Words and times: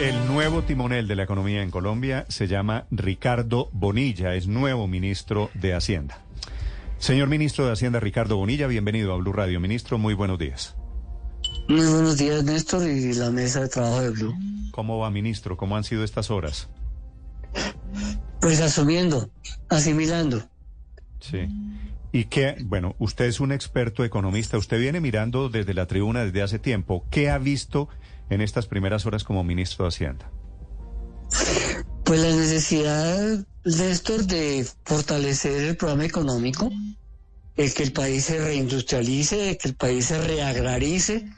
El 0.00 0.28
nuevo 0.28 0.62
timonel 0.62 1.08
de 1.08 1.16
la 1.16 1.24
economía 1.24 1.60
en 1.60 1.72
Colombia 1.72 2.24
se 2.28 2.46
llama 2.46 2.86
Ricardo 2.92 3.68
Bonilla, 3.72 4.36
es 4.36 4.46
nuevo 4.46 4.86
ministro 4.86 5.50
de 5.54 5.74
Hacienda. 5.74 6.22
Señor 6.98 7.26
ministro 7.26 7.66
de 7.66 7.72
Hacienda, 7.72 7.98
Ricardo 7.98 8.36
Bonilla, 8.36 8.68
bienvenido 8.68 9.12
a 9.12 9.16
Blue 9.16 9.32
Radio. 9.32 9.58
Ministro, 9.58 9.98
muy 9.98 10.14
buenos 10.14 10.38
días. 10.38 10.76
Muy 11.68 11.84
buenos 11.84 12.16
días, 12.16 12.44
Néstor, 12.44 12.88
y 12.88 13.12
la 13.14 13.30
mesa 13.30 13.62
de 13.62 13.68
trabajo 13.68 14.00
de 14.02 14.10
Blue. 14.10 14.34
¿Cómo 14.70 14.98
va, 14.98 15.10
ministro? 15.10 15.56
¿Cómo 15.56 15.76
han 15.76 15.82
sido 15.82 16.04
estas 16.04 16.30
horas? 16.30 16.68
Pues 18.40 18.60
asumiendo, 18.60 19.28
asimilando. 19.68 20.44
Sí. 21.18 21.48
Y 22.12 22.26
qué, 22.26 22.54
bueno, 22.64 22.94
usted 23.00 23.24
es 23.24 23.40
un 23.40 23.50
experto 23.50 24.04
economista, 24.04 24.58
usted 24.58 24.78
viene 24.78 25.00
mirando 25.00 25.48
desde 25.48 25.74
la 25.74 25.86
tribuna 25.86 26.24
desde 26.24 26.42
hace 26.42 26.60
tiempo. 26.60 27.04
¿Qué 27.10 27.30
ha 27.30 27.38
visto 27.38 27.88
en 28.30 28.40
estas 28.40 28.66
primeras 28.66 29.06
horas 29.06 29.24
como 29.24 29.44
ministro 29.44 29.84
de 29.84 29.88
Hacienda? 29.88 30.30
Pues 32.04 32.20
la 32.20 32.30
necesidad, 32.30 33.46
Néstor, 33.64 34.24
de 34.24 34.66
fortalecer 34.84 35.62
el 35.64 35.76
programa 35.76 36.06
económico, 36.06 36.70
el 37.56 37.74
que 37.74 37.82
el 37.82 37.92
país 37.92 38.24
se 38.24 38.38
reindustrialice, 38.38 39.58
que 39.58 39.68
el 39.68 39.74
país 39.74 40.06
se 40.06 40.20
reagrarice 40.20 41.28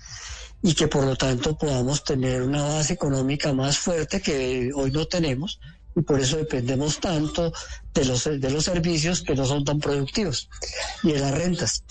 y 0.62 0.74
que 0.74 0.86
por 0.86 1.04
lo 1.04 1.16
tanto 1.16 1.56
podamos 1.56 2.04
tener 2.04 2.42
una 2.42 2.62
base 2.62 2.92
económica 2.92 3.52
más 3.52 3.78
fuerte 3.78 4.20
que 4.20 4.70
hoy 4.74 4.92
no 4.92 5.06
tenemos 5.06 5.58
y 5.96 6.02
por 6.02 6.20
eso 6.20 6.36
dependemos 6.36 7.00
tanto 7.00 7.52
de 7.94 8.04
los, 8.04 8.24
de 8.24 8.50
los 8.50 8.64
servicios 8.64 9.22
que 9.22 9.34
no 9.34 9.44
son 9.44 9.64
tan 9.64 9.80
productivos 9.80 10.48
y 11.02 11.12
de 11.12 11.18
las 11.18 11.32
rentas. 11.32 11.82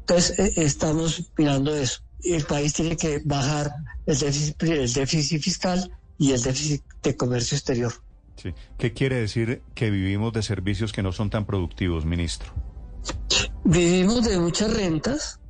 Entonces, 0.00 0.38
eh, 0.38 0.52
estamos 0.56 1.30
mirando 1.36 1.74
eso. 1.74 2.00
El 2.24 2.44
país 2.44 2.72
tiene 2.72 2.96
que 2.96 3.20
bajar 3.24 3.70
el 4.06 4.18
déficit, 4.18 4.62
el 4.62 4.92
déficit 4.92 5.42
fiscal 5.42 5.90
y 6.18 6.32
el 6.32 6.42
déficit 6.42 6.82
de 7.02 7.16
comercio 7.16 7.56
exterior. 7.56 7.92
Sí. 8.36 8.54
¿Qué 8.76 8.92
quiere 8.92 9.16
decir 9.16 9.62
que 9.74 9.90
vivimos 9.90 10.32
de 10.32 10.42
servicios 10.42 10.92
que 10.92 11.02
no 11.02 11.12
son 11.12 11.30
tan 11.30 11.44
productivos, 11.44 12.04
ministro? 12.04 12.52
Vivimos 13.64 14.24
de 14.24 14.38
muchas 14.38 14.72
rentas 14.72 15.40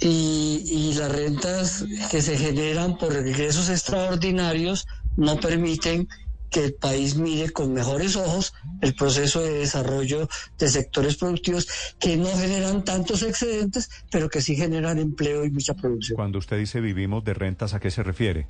y, 0.00 0.62
y 0.64 0.94
las 0.94 1.10
rentas 1.10 1.84
que 2.10 2.22
se 2.22 2.36
generan 2.36 2.98
por 2.98 3.12
ingresos 3.14 3.68
extraordinarios 3.68 4.86
no 5.16 5.38
permiten 5.38 6.08
que 6.54 6.66
el 6.66 6.74
país 6.74 7.16
mire 7.16 7.50
con 7.50 7.72
mejores 7.72 8.14
ojos 8.14 8.54
el 8.80 8.94
proceso 8.94 9.40
de 9.40 9.54
desarrollo 9.54 10.28
de 10.56 10.68
sectores 10.68 11.16
productivos 11.16 11.66
que 11.98 12.16
no 12.16 12.28
generan 12.28 12.84
tantos 12.84 13.24
excedentes, 13.24 13.90
pero 14.08 14.30
que 14.30 14.40
sí 14.40 14.54
generan 14.54 15.00
empleo 15.00 15.44
y 15.44 15.50
mucha 15.50 15.74
producción. 15.74 16.14
Cuando 16.14 16.38
usted 16.38 16.56
dice 16.56 16.80
vivimos 16.80 17.24
de 17.24 17.34
rentas, 17.34 17.74
¿a 17.74 17.80
qué 17.80 17.90
se 17.90 18.04
refiere? 18.04 18.46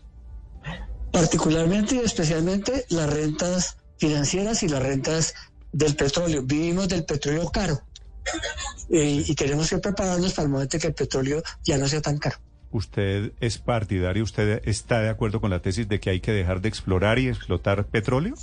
Particularmente 1.12 1.94
y 1.94 1.98
especialmente 2.00 2.84
las 2.90 3.10
rentas 3.10 3.78
financieras 3.96 4.62
y 4.62 4.68
las 4.68 4.82
rentas 4.82 5.34
del 5.72 5.96
petróleo. 5.96 6.42
Vivimos 6.42 6.88
del 6.88 7.06
petróleo 7.06 7.50
caro 7.50 7.80
eh, 8.90 9.24
y 9.26 9.34
tenemos 9.34 9.70
que 9.70 9.78
prepararnos 9.78 10.34
para 10.34 10.44
el 10.44 10.52
momento 10.52 10.76
en 10.76 10.82
que 10.82 10.88
el 10.88 10.94
petróleo 10.94 11.42
ya 11.62 11.78
no 11.78 11.88
sea 11.88 12.02
tan 12.02 12.18
caro. 12.18 12.36
¿Usted 12.74 13.34
es 13.38 13.58
partidario, 13.58 14.24
usted 14.24 14.60
está 14.64 15.00
de 15.00 15.08
acuerdo 15.08 15.40
con 15.40 15.48
la 15.48 15.62
tesis 15.62 15.88
de 15.88 16.00
que 16.00 16.10
hay 16.10 16.18
que 16.18 16.32
dejar 16.32 16.60
de 16.60 16.68
explorar 16.68 17.20
y 17.20 17.28
explotar 17.28 17.86
petróleo? 17.86 18.34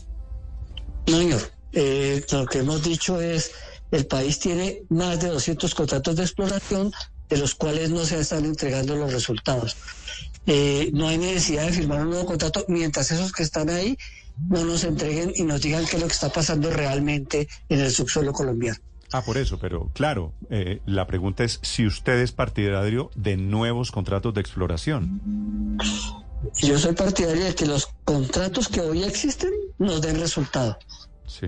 No, 1.07 1.17
señor. 1.17 1.41
Eh, 1.73 2.23
lo 2.31 2.45
que 2.45 2.59
hemos 2.59 2.81
dicho 2.81 3.19
es, 3.19 3.51
el 3.91 4.05
país 4.05 4.39
tiene 4.39 4.83
más 4.87 5.19
de 5.19 5.27
200 5.27 5.75
contratos 5.75 6.15
de 6.15 6.23
exploración, 6.23 6.93
de 7.27 7.37
los 7.39 7.55
cuales 7.55 7.89
no 7.89 8.05
se 8.05 8.21
están 8.21 8.45
entregando 8.45 8.95
los 8.95 9.11
resultados. 9.11 9.75
Eh, 10.45 10.91
no 10.93 11.09
hay 11.09 11.17
necesidad 11.17 11.65
de 11.65 11.73
firmar 11.73 11.99
un 11.99 12.11
nuevo 12.11 12.25
contrato 12.25 12.63
mientras 12.69 13.11
esos 13.11 13.33
que 13.33 13.43
están 13.43 13.69
ahí 13.69 13.97
no 14.47 14.63
nos 14.63 14.85
entreguen 14.85 15.33
y 15.35 15.43
nos 15.43 15.59
digan 15.59 15.85
qué 15.85 15.97
es 15.97 16.01
lo 16.01 16.07
que 16.07 16.13
está 16.13 16.29
pasando 16.29 16.69
realmente 16.71 17.49
en 17.67 17.81
el 17.81 17.91
subsuelo 17.91 18.31
colombiano. 18.31 18.79
Ah, 19.13 19.21
por 19.23 19.37
eso, 19.37 19.59
pero 19.59 19.89
claro, 19.93 20.33
eh, 20.49 20.81
la 20.85 21.05
pregunta 21.05 21.43
es 21.43 21.59
si 21.63 21.85
usted 21.85 22.19
es 22.19 22.31
partidario 22.31 23.11
de 23.15 23.35
nuevos 23.35 23.91
contratos 23.91 24.33
de 24.33 24.41
exploración. 24.41 25.77
Yo 26.57 26.79
soy 26.79 26.93
partidario 26.93 27.43
de 27.43 27.53
que 27.53 27.65
los 27.65 27.89
contratos 28.05 28.69
que 28.69 28.79
hoy 28.79 29.03
existen 29.03 29.51
nos 29.77 30.01
den 30.01 30.19
resultado. 30.19 30.77
Sí. 31.27 31.47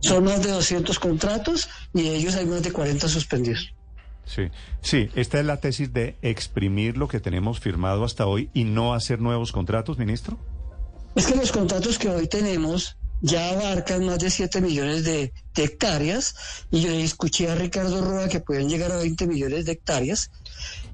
Son 0.00 0.24
más 0.24 0.42
de 0.42 0.50
200 0.50 0.98
contratos 0.98 1.68
y 1.94 2.02
de 2.02 2.16
ellos 2.16 2.34
hay 2.34 2.46
más 2.46 2.62
de 2.62 2.72
40 2.72 3.08
suspendidos. 3.08 3.72
Sí, 4.26 4.50
sí, 4.80 5.10
esta 5.14 5.38
es 5.38 5.46
la 5.46 5.60
tesis 5.60 5.92
de 5.92 6.16
exprimir 6.22 6.96
lo 6.96 7.08
que 7.08 7.20
tenemos 7.20 7.60
firmado 7.60 8.04
hasta 8.04 8.26
hoy 8.26 8.50
y 8.54 8.64
no 8.64 8.94
hacer 8.94 9.20
nuevos 9.20 9.52
contratos, 9.52 9.98
ministro. 9.98 10.38
Es 11.14 11.26
que 11.26 11.36
los 11.36 11.52
contratos 11.52 11.98
que 11.98 12.08
hoy 12.08 12.26
tenemos 12.26 12.96
ya 13.20 13.50
abarcan 13.50 14.04
más 14.04 14.18
de 14.18 14.30
7 14.30 14.60
millones 14.60 15.04
de, 15.04 15.32
hectáreas 15.56 16.34
y 16.70 16.80
yo 16.80 16.90
escuché 16.90 17.48
a 17.48 17.54
Ricardo 17.54 18.04
Roa 18.04 18.28
que 18.28 18.40
pueden 18.40 18.68
llegar 18.68 18.90
a 18.90 18.96
20 18.96 19.26
millones 19.26 19.64
de 19.64 19.72
hectáreas 19.72 20.30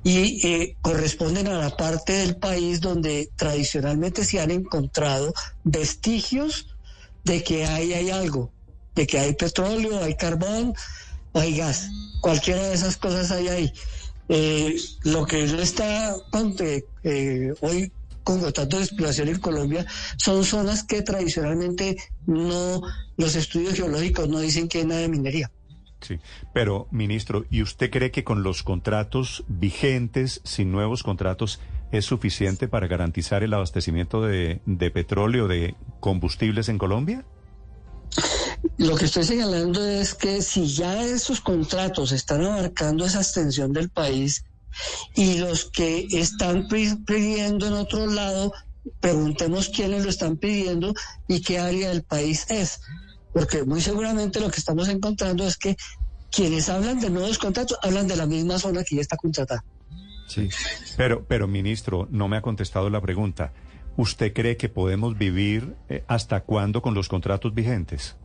y 0.04 0.46
eh, 0.46 0.76
corresponden 0.82 1.48
a 1.48 1.58
la 1.58 1.76
parte 1.76 2.12
del 2.12 2.36
país 2.36 2.80
donde 2.80 3.30
tradicionalmente 3.36 4.24
se 4.24 4.38
han 4.38 4.50
encontrado 4.50 5.32
vestigios 5.64 6.66
de 7.24 7.42
que 7.42 7.64
ahí 7.64 7.92
hay 7.94 8.10
algo, 8.10 8.50
de 8.94 9.06
que 9.06 9.18
hay 9.18 9.34
petróleo, 9.34 10.02
hay 10.02 10.14
carbón, 10.14 10.74
hay 11.32 11.56
gas, 11.56 11.88
cualquiera 12.20 12.62
de 12.68 12.74
esas 12.74 12.96
cosas 12.96 13.30
hay 13.30 13.48
ahí. 13.48 13.72
Eh, 14.28 14.76
lo 15.02 15.26
que 15.26 15.44
no 15.46 15.60
está 15.60 16.14
eh, 17.02 17.54
hoy 17.60 17.92
contratos 18.38 18.78
de 18.78 18.84
exploración 18.84 19.28
en 19.28 19.38
Colombia 19.38 19.86
son 20.16 20.44
zonas 20.44 20.84
que 20.84 21.02
tradicionalmente 21.02 21.96
no, 22.26 22.82
los 23.16 23.34
estudios 23.34 23.74
geológicos 23.74 24.28
no 24.28 24.40
dicen 24.40 24.68
que 24.68 24.78
hay 24.78 24.84
nada 24.84 25.00
de 25.00 25.08
minería. 25.08 25.50
Sí, 26.00 26.18
pero 26.54 26.88
ministro, 26.90 27.44
¿y 27.50 27.62
usted 27.62 27.90
cree 27.90 28.10
que 28.10 28.24
con 28.24 28.42
los 28.42 28.62
contratos 28.62 29.44
vigentes, 29.48 30.40
sin 30.44 30.72
nuevos 30.72 31.02
contratos, 31.02 31.60
es 31.92 32.06
suficiente 32.06 32.68
para 32.68 32.86
garantizar 32.86 33.42
el 33.42 33.52
abastecimiento 33.52 34.22
de, 34.22 34.60
de 34.64 34.90
petróleo, 34.90 35.48
de 35.48 35.74
combustibles 35.98 36.68
en 36.68 36.78
Colombia? 36.78 37.24
Lo 38.78 38.96
que 38.96 39.04
estoy 39.04 39.24
señalando 39.24 39.86
es 39.86 40.14
que 40.14 40.42
si 40.42 40.66
ya 40.66 41.04
esos 41.04 41.40
contratos 41.40 42.12
están 42.12 42.44
abarcando 42.44 43.04
esa 43.04 43.20
extensión 43.20 43.72
del 43.72 43.90
país, 43.90 44.44
y 45.14 45.38
los 45.38 45.66
que 45.66 46.06
están 46.12 46.68
pidiendo 46.68 47.66
en 47.66 47.72
otro 47.74 48.06
lado, 48.06 48.52
preguntemos 49.00 49.68
quiénes 49.68 50.04
lo 50.04 50.10
están 50.10 50.36
pidiendo 50.36 50.94
y 51.28 51.40
qué 51.40 51.58
área 51.58 51.90
del 51.90 52.02
país 52.02 52.46
es. 52.50 52.80
Porque 53.32 53.64
muy 53.64 53.80
seguramente 53.80 54.40
lo 54.40 54.50
que 54.50 54.58
estamos 54.58 54.88
encontrando 54.88 55.46
es 55.46 55.56
que 55.56 55.76
quienes 56.30 56.68
hablan 56.68 57.00
de 57.00 57.10
nuevos 57.10 57.38
contratos 57.38 57.78
hablan 57.82 58.06
de 58.08 58.16
la 58.16 58.26
misma 58.26 58.58
zona 58.58 58.84
que 58.84 58.96
ya 58.96 59.02
está 59.02 59.16
contratada. 59.16 59.64
Sí, 60.26 60.48
pero, 60.96 61.24
pero 61.24 61.48
ministro, 61.48 62.06
no 62.10 62.28
me 62.28 62.36
ha 62.36 62.42
contestado 62.42 62.88
la 62.88 63.00
pregunta. 63.00 63.52
¿Usted 63.96 64.32
cree 64.32 64.56
que 64.56 64.68
podemos 64.68 65.18
vivir 65.18 65.74
eh, 65.88 66.04
hasta 66.06 66.42
cuándo 66.42 66.82
con 66.82 66.94
los 66.94 67.08
contratos 67.08 67.52
vigentes? 67.52 68.16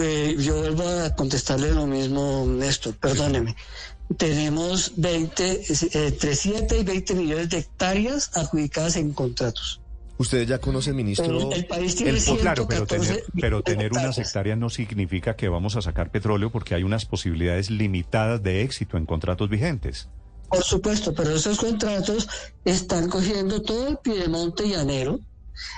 Eh, 0.00 0.36
yo 0.38 0.56
vuelvo 0.58 0.88
a 0.88 1.14
contestarle 1.14 1.72
lo 1.72 1.86
mismo, 1.86 2.46
Néstor, 2.46 2.94
perdóneme 2.94 3.54
tenemos 4.16 4.92
20, 4.96 5.62
entre 5.92 6.34
7 6.34 6.78
y 6.78 6.84
20 6.84 7.14
millones 7.14 7.50
de 7.50 7.58
hectáreas 7.58 8.30
adjudicadas 8.34 8.96
en 8.96 9.12
contratos. 9.12 9.80
Ustedes 10.18 10.48
ya 10.48 10.58
conocen, 10.58 10.96
ministro. 10.96 11.52
El, 11.52 11.66
país 11.66 11.94
tiene 11.94 12.18
Claro, 12.40 12.66
pero 12.66 12.86
tener, 12.86 13.24
pero 13.38 13.62
tener 13.62 13.92
unas 13.92 14.16
hectáreas 14.16 14.56
no 14.56 14.70
significa 14.70 15.36
que 15.36 15.48
vamos 15.48 15.76
a 15.76 15.82
sacar 15.82 16.10
petróleo 16.10 16.50
porque 16.50 16.74
hay 16.74 16.84
unas 16.84 17.04
posibilidades 17.04 17.70
limitadas 17.70 18.42
de 18.42 18.62
éxito 18.62 18.96
en 18.96 19.04
contratos 19.04 19.50
vigentes. 19.50 20.08
Por 20.48 20.62
supuesto, 20.62 21.12
pero 21.12 21.34
esos 21.34 21.58
contratos 21.58 22.28
están 22.64 23.10
cogiendo 23.10 23.60
todo 23.60 23.88
el 23.88 23.98
piedemonte 23.98 24.68
llanero, 24.68 25.20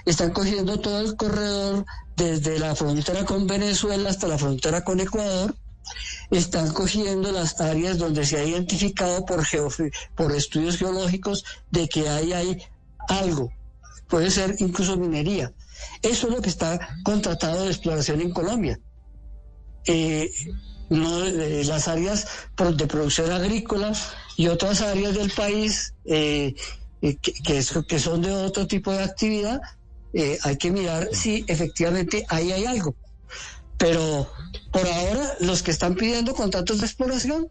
están 0.04 0.30
cogiendo 0.30 0.78
todo 0.78 1.00
el 1.00 1.16
corredor 1.16 1.84
desde 2.16 2.60
la 2.60 2.76
frontera 2.76 3.24
con 3.24 3.46
Venezuela 3.46 4.10
hasta 4.10 4.28
la 4.28 4.38
frontera 4.38 4.84
con 4.84 5.00
Ecuador 5.00 5.54
están 6.30 6.72
cogiendo 6.72 7.32
las 7.32 7.60
áreas 7.60 7.98
donde 7.98 8.24
se 8.24 8.38
ha 8.38 8.44
identificado 8.44 9.24
por, 9.24 9.44
por 10.14 10.34
estudios 10.34 10.76
geológicos 10.76 11.44
de 11.70 11.88
que 11.88 12.08
hay, 12.08 12.32
hay 12.32 12.62
algo, 13.08 13.50
puede 14.08 14.30
ser 14.30 14.56
incluso 14.58 14.96
minería. 14.96 15.52
Eso 16.02 16.28
es 16.28 16.34
lo 16.34 16.42
que 16.42 16.48
está 16.48 16.96
contratado 17.04 17.64
de 17.64 17.70
exploración 17.70 18.20
en 18.20 18.32
Colombia. 18.32 18.78
Eh, 19.86 20.30
eh, 20.90 21.62
las 21.66 21.88
áreas 21.88 22.26
de 22.74 22.86
producción 22.86 23.30
agrícola 23.30 23.92
y 24.36 24.48
otras 24.48 24.80
áreas 24.80 25.14
del 25.14 25.30
país 25.30 25.94
eh, 26.04 26.54
que, 27.00 27.62
que, 27.86 27.98
son 27.98 28.22
de 28.22 28.32
otro 28.32 28.66
tipo 28.66 28.92
de 28.92 29.02
actividad, 29.02 29.60
hay 30.42 30.56
que 30.56 30.70
mirar 30.70 31.08
si 31.12 31.44
efectivamente 31.46 32.24
ahí 32.28 32.52
hay 32.52 32.64
algo. 32.64 32.96
Pero 33.78 34.28
por 34.72 34.86
ahora, 34.86 35.34
los 35.40 35.62
que 35.62 35.70
están 35.70 35.94
pidiendo 35.94 36.34
contratos 36.34 36.80
de 36.80 36.86
exploración 36.86 37.48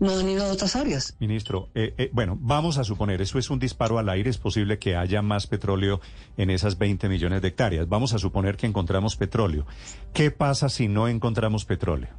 no 0.00 0.16
han 0.16 0.28
ido 0.28 0.44
a 0.44 0.52
otras 0.52 0.76
áreas. 0.76 1.16
Ministro, 1.18 1.70
eh, 1.74 1.94
eh, 1.98 2.10
bueno, 2.12 2.36
vamos 2.40 2.78
a 2.78 2.84
suponer, 2.84 3.20
eso 3.20 3.38
es 3.38 3.50
un 3.50 3.58
disparo 3.58 3.98
al 3.98 4.08
aire, 4.08 4.30
es 4.30 4.38
posible 4.38 4.78
que 4.78 4.96
haya 4.96 5.22
más 5.22 5.46
petróleo 5.46 6.00
en 6.36 6.50
esas 6.50 6.78
20 6.78 7.08
millones 7.08 7.42
de 7.42 7.48
hectáreas. 7.48 7.88
Vamos 7.88 8.12
a 8.12 8.18
suponer 8.18 8.56
que 8.56 8.66
encontramos 8.66 9.16
petróleo. 9.16 9.66
¿Qué 10.12 10.30
pasa 10.30 10.68
si 10.68 10.88
no 10.88 11.08
encontramos 11.08 11.64
petróleo? 11.64 12.10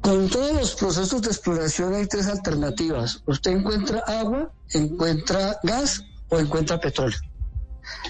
Con 0.00 0.28
todos 0.30 0.54
los 0.54 0.74
procesos 0.76 1.20
de 1.22 1.28
exploración 1.28 1.94
hay 1.94 2.06
tres 2.06 2.26
alternativas. 2.26 3.22
Usted 3.26 3.52
encuentra 3.52 4.02
agua, 4.06 4.50
encuentra 4.72 5.58
gas 5.62 6.04
o 6.30 6.38
encuentra 6.38 6.80
petróleo. 6.80 7.18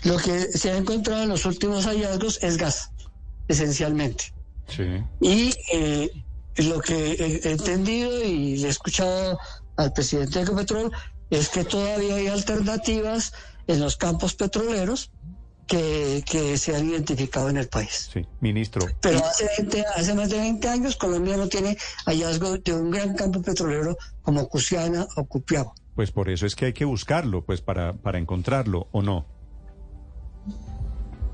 Lo 0.05 0.17
que 0.19 0.41
se 0.41 0.71
ha 0.71 0.77
encontrado 0.77 1.23
en 1.25 1.31
los 1.31 1.45
últimos 1.47 1.87
hallazgos 1.87 2.43
es 2.43 2.59
gas, 2.59 2.93
esencialmente. 3.50 4.32
Sí. 4.69 4.85
Y 5.20 5.55
eh, 5.73 6.11
lo 6.56 6.81
que 6.81 7.12
he 7.12 7.50
entendido 7.50 8.25
y 8.25 8.56
le 8.58 8.69
he 8.69 8.70
escuchado 8.70 9.38
al 9.76 9.93
presidente 9.93 10.38
de 10.38 10.44
Ecopetrol 10.44 10.93
es 11.31 11.49
que 11.49 11.64
todavía 11.64 12.17
hay 12.17 12.29
alternativas 12.29 13.32
en 13.67 13.81
los 13.81 13.97
campos 13.97 14.35
petroleros 14.35 15.11
que, 15.67 16.25
que 16.29 16.58
se 16.58 16.75
han 16.75 16.88
identificado 16.88 17.49
en 17.49 17.56
el 17.56 17.69
país. 17.69 18.11
Sí, 18.12 18.26
ministro. 18.41 18.87
Pero 19.00 19.25
hace, 19.25 19.49
20 19.58 19.85
hace 19.97 20.14
más 20.14 20.31
de 20.31 20.38
20 20.38 20.69
años 20.69 20.97
Colombia 20.97 21.37
no 21.37 21.49
tiene 21.49 21.76
hallazgo 22.06 22.58
de 22.58 22.75
un 22.75 22.91
gran 22.91 23.14
campo 23.14 23.41
petrolero 23.43 23.97
como 24.23 24.49
Cusiana 24.49 25.06
o 25.17 25.25
Cupiagua. 25.25 25.75
Pues 25.94 26.11
por 26.11 26.29
eso 26.29 26.47
es 26.47 26.56
que 26.56 26.67
hay 26.67 26.73
que 26.73 26.85
buscarlo, 26.85 27.44
pues 27.44 27.61
para, 27.61 27.93
para 27.93 28.19
encontrarlo, 28.19 28.88
¿o 28.91 29.02
no? 29.02 29.26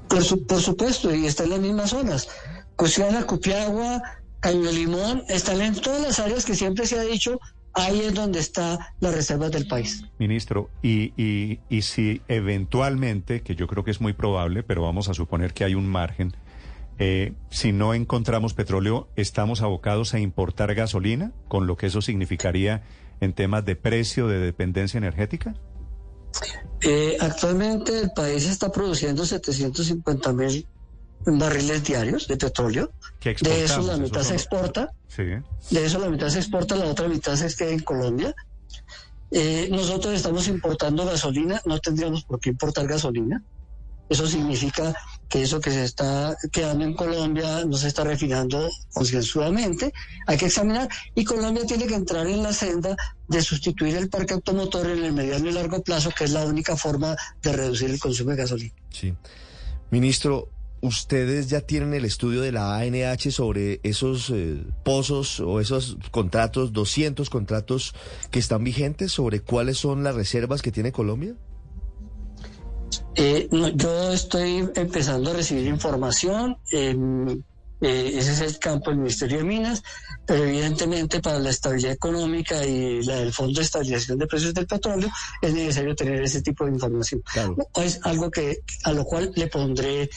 Por, 0.08 0.22
su, 0.22 0.46
por 0.46 0.60
supuesto, 0.60 1.14
y 1.14 1.26
está 1.26 1.44
en 1.44 1.50
las 1.50 1.60
mismas 1.60 1.90
zonas. 1.90 2.28
Cusiana, 2.76 3.26
Cupiagua, 3.26 4.02
Caño 4.40 4.70
Limón, 4.70 5.24
están 5.28 5.60
en 5.60 5.74
todas 5.74 6.02
las 6.02 6.18
áreas 6.18 6.44
que 6.44 6.54
siempre 6.54 6.86
se 6.86 6.98
ha 6.98 7.02
dicho, 7.02 7.40
ahí 7.74 8.00
es 8.00 8.14
donde 8.14 8.38
está 8.38 8.94
las 9.00 9.14
reservas 9.14 9.50
del 9.50 9.66
país. 9.66 10.04
Ministro, 10.18 10.70
y, 10.82 11.12
y, 11.16 11.60
y 11.68 11.82
si 11.82 12.22
eventualmente, 12.28 13.42
que 13.42 13.54
yo 13.54 13.66
creo 13.66 13.84
que 13.84 13.90
es 13.90 14.00
muy 14.00 14.12
probable, 14.12 14.62
pero 14.62 14.82
vamos 14.82 15.08
a 15.08 15.14
suponer 15.14 15.52
que 15.52 15.64
hay 15.64 15.74
un 15.74 15.86
margen, 15.86 16.34
eh, 16.98 17.34
si 17.50 17.72
no 17.72 17.92
encontramos 17.92 18.54
petróleo, 18.54 19.08
¿estamos 19.16 19.60
abocados 19.60 20.14
a 20.14 20.18
importar 20.18 20.74
gasolina, 20.74 21.32
con 21.48 21.66
lo 21.66 21.76
que 21.76 21.86
eso 21.86 22.00
significaría 22.00 22.82
en 23.20 23.34
temas 23.34 23.64
de 23.64 23.76
precio, 23.76 24.28
de 24.28 24.38
dependencia 24.38 24.98
energética? 24.98 25.54
Eh, 26.82 27.16
actualmente 27.20 28.00
el 28.00 28.10
país 28.10 28.46
está 28.46 28.70
produciendo 28.70 29.24
750 29.24 30.32
mil 30.32 30.66
barriles 31.24 31.82
diarios 31.84 32.28
de 32.28 32.36
petróleo. 32.36 32.92
De 33.22 33.64
eso 33.64 33.82
la 33.82 33.96
mitad 33.96 34.22
se 34.22 34.34
exporta. 34.34 34.90
Sí. 35.08 35.24
De 35.70 35.84
eso 35.84 35.98
la 35.98 36.08
mitad 36.08 36.28
se 36.28 36.38
exporta, 36.38 36.76
la 36.76 36.86
otra 36.86 37.08
mitad 37.08 37.34
se 37.34 37.54
queda 37.54 37.70
en 37.70 37.80
Colombia. 37.80 38.34
Eh, 39.30 39.68
nosotros 39.70 40.14
estamos 40.14 40.46
importando 40.46 41.04
gasolina, 41.04 41.60
no 41.64 41.78
tendríamos 41.80 42.24
por 42.24 42.38
qué 42.38 42.50
importar 42.50 42.86
gasolina. 42.86 43.42
Eso 44.08 44.26
significa 44.26 44.94
que 45.28 45.42
eso 45.42 45.60
que 45.60 45.70
se 45.70 45.84
está 45.84 46.36
quedando 46.52 46.84
en 46.84 46.94
Colombia 46.94 47.64
no 47.64 47.76
se 47.76 47.88
está 47.88 48.04
refinando 48.04 48.70
concienzudamente. 48.92 49.92
Hay 50.26 50.36
que 50.36 50.46
examinar 50.46 50.88
y 51.14 51.24
Colombia 51.24 51.66
tiene 51.66 51.86
que 51.86 51.94
entrar 51.94 52.26
en 52.26 52.42
la 52.42 52.52
senda 52.52 52.96
de 53.28 53.42
sustituir 53.42 53.96
el 53.96 54.08
parque 54.08 54.34
automotor 54.34 54.88
en 54.88 55.04
el 55.04 55.12
mediano 55.12 55.48
y 55.48 55.52
largo 55.52 55.82
plazo, 55.82 56.10
que 56.16 56.24
es 56.24 56.30
la 56.30 56.44
única 56.44 56.76
forma 56.76 57.16
de 57.42 57.52
reducir 57.52 57.90
el 57.90 57.98
consumo 57.98 58.30
de 58.30 58.36
gasolina. 58.36 58.74
Sí. 58.90 59.14
Ministro, 59.90 60.48
¿ustedes 60.80 61.48
ya 61.48 61.60
tienen 61.60 61.94
el 61.94 62.04
estudio 62.04 62.40
de 62.40 62.52
la 62.52 62.76
ANH 62.76 63.32
sobre 63.32 63.80
esos 63.82 64.30
eh, 64.30 64.62
pozos 64.84 65.40
o 65.40 65.60
esos 65.60 65.96
contratos, 66.12 66.72
200 66.72 67.30
contratos 67.30 67.94
que 68.30 68.38
están 68.38 68.62
vigentes, 68.62 69.12
sobre 69.12 69.40
cuáles 69.40 69.78
son 69.78 70.04
las 70.04 70.14
reservas 70.14 70.62
que 70.62 70.70
tiene 70.70 70.92
Colombia? 70.92 71.34
Eh, 73.16 73.48
no, 73.50 73.68
yo 73.68 74.12
estoy 74.12 74.68
empezando 74.74 75.30
a 75.30 75.34
recibir 75.34 75.66
información. 75.66 76.58
eh, 76.70 78.12
ese 78.18 78.32
es 78.32 78.40
el 78.40 78.58
campo 78.58 78.90
del 78.90 79.00
Ministerio 79.00 79.38
de 79.38 79.44
Minas, 79.44 79.82
pero 80.26 80.44
evidentemente 80.44 81.20
para 81.20 81.38
la 81.38 81.50
estabilidad 81.50 81.92
económica 81.92 82.64
y 82.64 83.02
la 83.02 83.16
del 83.16 83.32
Fondo 83.32 83.60
de 83.60 83.66
Estabilización 83.66 84.18
de 84.18 84.26
Precios 84.26 84.54
del 84.54 84.66
Petróleo 84.66 85.10
es 85.42 85.52
necesario 85.52 85.94
tener 85.94 86.22
ese 86.22 86.40
tipo 86.40 86.64
de 86.64 86.72
información. 86.72 87.22
Claro. 87.32 87.56
Es 87.74 88.00
algo 88.02 88.30
que 88.30 88.58
a 88.84 88.92
lo 88.92 89.04
cual 89.04 89.30
le 89.34 89.46
pondré 89.48 90.08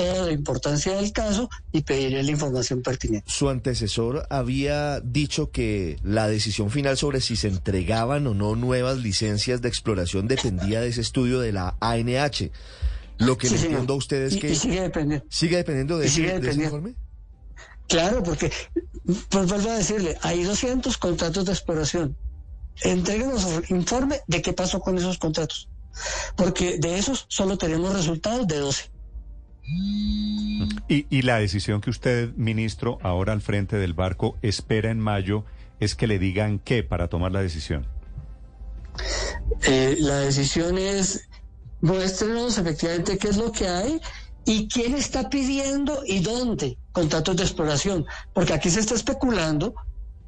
toda 0.00 0.26
la 0.26 0.32
importancia 0.32 0.94
del 0.96 1.12
caso 1.12 1.48
y 1.72 1.82
pediré 1.82 2.22
la 2.22 2.30
información 2.30 2.82
pertinente. 2.82 3.30
Su 3.30 3.48
antecesor 3.48 4.26
había 4.30 5.00
dicho 5.00 5.50
que 5.50 5.98
la 6.02 6.28
decisión 6.28 6.70
final 6.70 6.96
sobre 6.96 7.20
si 7.20 7.36
se 7.36 7.48
entregaban 7.48 8.26
o 8.26 8.34
no 8.34 8.56
nuevas 8.56 8.98
licencias 8.98 9.60
de 9.60 9.68
exploración 9.68 10.26
dependía 10.26 10.80
de 10.80 10.88
ese 10.88 11.02
estudio 11.02 11.40
de 11.40 11.52
la 11.52 11.76
ANH. 11.80 12.50
Lo 13.18 13.36
que 13.36 13.48
Sí, 13.48 13.56
le 13.56 13.62
entiendo 13.66 13.92
a 13.92 13.96
ustedes 13.96 14.36
que 14.38 14.50
y 14.52 14.54
sigue 14.56 14.80
dependiendo. 14.80 15.26
sigue 15.28 15.56
dependiendo 15.58 15.98
de, 15.98 16.08
sigue 16.08 16.28
de 16.28 16.32
ese 16.32 16.40
dependiendo. 16.40 16.76
informe. 16.78 16.94
Claro, 17.86 18.22
porque, 18.22 18.50
pues 19.28 19.46
vuelvo 19.48 19.70
a 19.70 19.76
decirle, 19.76 20.16
hay 20.22 20.42
200 20.44 20.96
contratos 20.96 21.44
de 21.44 21.52
exploración. 21.52 22.16
Entréguenos 22.82 23.46
informe 23.68 24.20
de 24.26 24.40
qué 24.40 24.52
pasó 24.54 24.80
con 24.80 24.96
esos 24.96 25.18
contratos. 25.18 25.68
Porque 26.36 26.78
de 26.78 26.96
esos 26.98 27.26
solo 27.28 27.58
tenemos 27.58 27.92
resultados 27.92 28.46
de 28.46 28.56
12. 28.58 28.90
Y, 29.66 31.06
y 31.10 31.22
la 31.22 31.38
decisión 31.38 31.80
que 31.80 31.90
usted, 31.90 32.30
ministro, 32.36 32.98
ahora 33.02 33.32
al 33.32 33.40
frente 33.40 33.76
del 33.76 33.94
barco, 33.94 34.36
espera 34.42 34.90
en 34.90 34.98
mayo 34.98 35.44
es 35.80 35.94
que 35.94 36.06
le 36.06 36.18
digan 36.18 36.58
qué 36.58 36.82
para 36.82 37.08
tomar 37.08 37.32
la 37.32 37.40
decisión. 37.40 37.86
Eh, 39.62 39.96
la 39.98 40.18
decisión 40.18 40.78
es, 40.78 41.28
muéstrenos 41.80 42.58
efectivamente 42.58 43.18
qué 43.18 43.28
es 43.28 43.36
lo 43.36 43.50
que 43.50 43.68
hay 43.68 44.00
y 44.44 44.68
quién 44.68 44.94
está 44.94 45.28
pidiendo 45.28 46.02
y 46.06 46.20
dónde 46.20 46.76
contratos 46.92 47.36
de 47.36 47.42
exploración. 47.44 48.06
Porque 48.32 48.52
aquí 48.52 48.70
se 48.70 48.80
está 48.80 48.94
especulando 48.94 49.74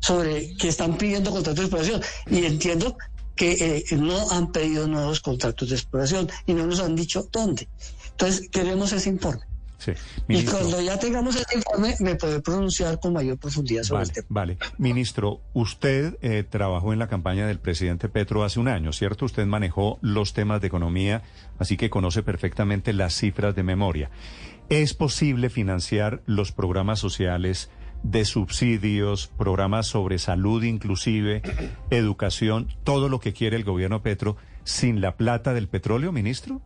sobre 0.01 0.57
que 0.57 0.69
están 0.69 0.97
pidiendo 0.97 1.31
contratos 1.31 1.59
de 1.59 1.63
exploración. 1.63 2.03
Y 2.31 2.45
entiendo 2.45 2.97
que 3.37 3.53
eh, 3.91 3.97
no 3.97 4.31
han 4.31 4.53
pedido 4.53 4.87
nuevos 4.87 5.21
contratos 5.21 5.69
de 5.71 5.77
exploración 5.77 6.31
y 6.47 6.55
no 6.55 6.67
nos 6.67 6.81
han 6.81 6.97
dicho 6.97 7.29
dónde. 7.31 7.69
Entonces, 8.13 8.49
queremos 8.51 8.93
ese 8.93 9.09
informe. 9.11 9.43
Sí, 9.79 9.91
Y 10.29 10.35
ministro. 10.35 10.59
cuando 10.61 10.81
ya 10.81 10.97
tengamos 10.97 11.35
ese 11.35 11.57
informe, 11.57 11.97
me 11.99 12.15
puede 12.15 12.41
pronunciar 12.41 13.01
con 13.01 13.13
mayor 13.15 13.37
profundidad 13.37 13.83
sobre 13.83 13.99
Vale, 14.03 14.09
el 14.11 14.15
tema. 14.15 14.27
vale. 14.29 14.59
Ministro, 14.79 15.41
usted 15.55 16.19
eh, 16.23 16.45
trabajó 16.49 16.93
en 16.93 17.01
la 17.01 17.09
campaña 17.09 17.49
del 17.49 17.59
presidente 17.59 18.09
Petro 18.09 18.45
hace 18.45 18.61
un 18.61 18.69
año, 18.69 18.93
¿cierto? 18.93 19.25
Usted 19.25 19.45
manejó 19.45 19.99
los 20.01 20.35
temas 20.35 20.61
de 20.61 20.69
economía, 20.69 21.23
así 21.59 21.77
que 21.77 21.91
conoce 21.91 22.23
perfectamente 22.23 22.93
las 22.93 23.15
cifras 23.17 23.57
de 23.57 23.65
memoria. 23.65 24.11
¿Es 24.69 24.95
posible 24.95 25.51
financiar 25.51 26.23
los 26.27 26.53
programas 26.53 27.01
sociales 27.01 27.69
de 28.05 28.25
subsidios, 28.25 29.27
programas 29.37 29.89
sobre 29.89 30.19
salud 30.21 30.63
inclusive, 30.63 31.43
educación, 31.91 32.69
todo 32.85 33.09
lo 33.09 33.19
que 33.19 33.33
quiere 33.33 33.57
el 33.57 33.65
gobierno 33.65 34.01
Petro, 34.03 34.37
sin 34.65 35.01
la 35.01 35.17
plata 35.17 35.55
del 35.55 35.67
petróleo, 35.69 36.13
ministro? 36.13 36.63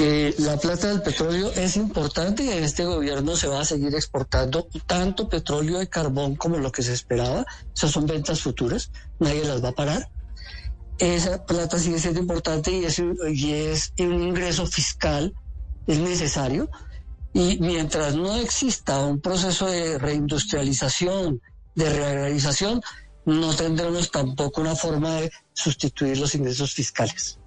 Eh, 0.00 0.34
la 0.38 0.56
plata 0.56 0.88
del 0.88 1.02
petróleo 1.02 1.52
es 1.52 1.76
importante 1.76 2.42
y 2.42 2.50
en 2.50 2.64
este 2.64 2.84
gobierno 2.84 3.36
se 3.36 3.46
va 3.46 3.60
a 3.60 3.64
seguir 3.64 3.94
exportando 3.94 4.66
tanto 4.86 5.28
petróleo 5.28 5.80
y 5.80 5.86
carbón 5.86 6.34
como 6.34 6.58
lo 6.58 6.72
que 6.72 6.82
se 6.82 6.92
esperaba. 6.92 7.46
Esas 7.74 7.92
son 7.92 8.06
ventas 8.06 8.40
futuras, 8.40 8.90
nadie 9.20 9.44
las 9.44 9.62
va 9.62 9.68
a 9.68 9.74
parar. 9.74 10.10
Esa 10.98 11.44
plata 11.44 11.78
sigue 11.78 12.00
siendo 12.00 12.20
importante 12.20 12.72
y 12.72 12.84
es, 12.84 12.98
y 12.98 13.52
es 13.52 13.92
un 13.98 14.20
ingreso 14.20 14.66
fiscal, 14.66 15.32
es 15.86 15.98
necesario. 15.98 16.68
Y 17.32 17.58
mientras 17.60 18.16
no 18.16 18.36
exista 18.36 18.98
un 18.98 19.20
proceso 19.20 19.66
de 19.66 19.98
reindustrialización, 19.98 21.40
de 21.76 21.90
reagrarización, 21.90 22.80
no 23.26 23.54
tendremos 23.54 24.10
tampoco 24.10 24.60
una 24.60 24.74
forma 24.74 25.20
de 25.20 25.32
sustituir 25.52 26.18
los 26.18 26.34
ingresos 26.34 26.74
fiscales. 26.74 27.38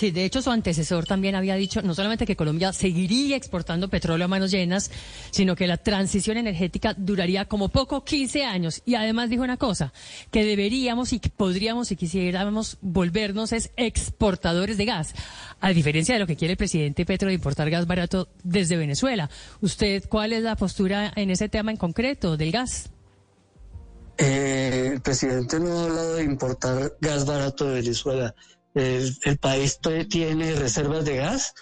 Sí, 0.00 0.12
de 0.12 0.24
hecho 0.24 0.40
su 0.40 0.50
antecesor 0.50 1.04
también 1.04 1.34
había 1.34 1.56
dicho 1.56 1.82
no 1.82 1.94
solamente 1.94 2.24
que 2.24 2.34
Colombia 2.34 2.72
seguiría 2.72 3.36
exportando 3.36 3.90
petróleo 3.90 4.24
a 4.24 4.28
manos 4.28 4.50
llenas, 4.50 4.90
sino 5.30 5.54
que 5.54 5.66
la 5.66 5.76
transición 5.76 6.38
energética 6.38 6.94
duraría 6.96 7.44
como 7.44 7.68
poco 7.68 8.02
15 8.02 8.46
años. 8.46 8.80
Y 8.86 8.94
además 8.94 9.28
dijo 9.28 9.42
una 9.42 9.58
cosa, 9.58 9.92
que 10.30 10.42
deberíamos 10.42 11.12
y 11.12 11.18
podríamos 11.18 11.88
si 11.88 11.96
quisiéramos 11.96 12.78
volvernos 12.80 13.52
es 13.52 13.72
exportadores 13.76 14.78
de 14.78 14.86
gas, 14.86 15.12
a 15.60 15.68
diferencia 15.68 16.14
de 16.14 16.20
lo 16.20 16.26
que 16.26 16.36
quiere 16.36 16.52
el 16.52 16.56
presidente 16.56 17.04
Petro 17.04 17.28
de 17.28 17.34
importar 17.34 17.68
gas 17.68 17.86
barato 17.86 18.30
desde 18.42 18.78
Venezuela. 18.78 19.28
¿Usted 19.60 20.08
cuál 20.08 20.32
es 20.32 20.42
la 20.42 20.56
postura 20.56 21.12
en 21.14 21.28
ese 21.28 21.50
tema 21.50 21.72
en 21.72 21.76
concreto 21.76 22.38
del 22.38 22.52
gas? 22.52 22.88
Eh, 24.16 24.92
el 24.94 25.02
presidente 25.02 25.60
no 25.60 25.78
ha 25.78 25.84
hablado 25.84 26.16
de 26.16 26.24
importar 26.24 26.96
gas 27.02 27.26
barato 27.26 27.66
de 27.66 27.82
Venezuela. 27.82 28.34
El, 28.74 29.16
el 29.24 29.38
país 29.38 29.80
tiene 30.08 30.54
reservas 30.54 31.04
de 31.04 31.16
gas 31.16 31.54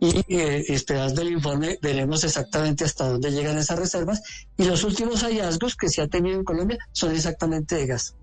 y 0.00 0.22
eh, 0.28 0.64
esperando 0.68 1.22
el 1.22 1.30
informe 1.30 1.78
veremos 1.82 2.22
exactamente 2.22 2.84
hasta 2.84 3.08
dónde 3.08 3.32
llegan 3.32 3.58
esas 3.58 3.78
reservas 3.78 4.22
y 4.56 4.64
los 4.64 4.84
últimos 4.84 5.22
hallazgos 5.22 5.74
que 5.74 5.88
se 5.88 6.02
ha 6.02 6.08
tenido 6.08 6.38
en 6.38 6.44
Colombia 6.44 6.78
son 6.92 7.12
exactamente 7.12 7.74
de 7.74 7.86
gas. 7.86 8.14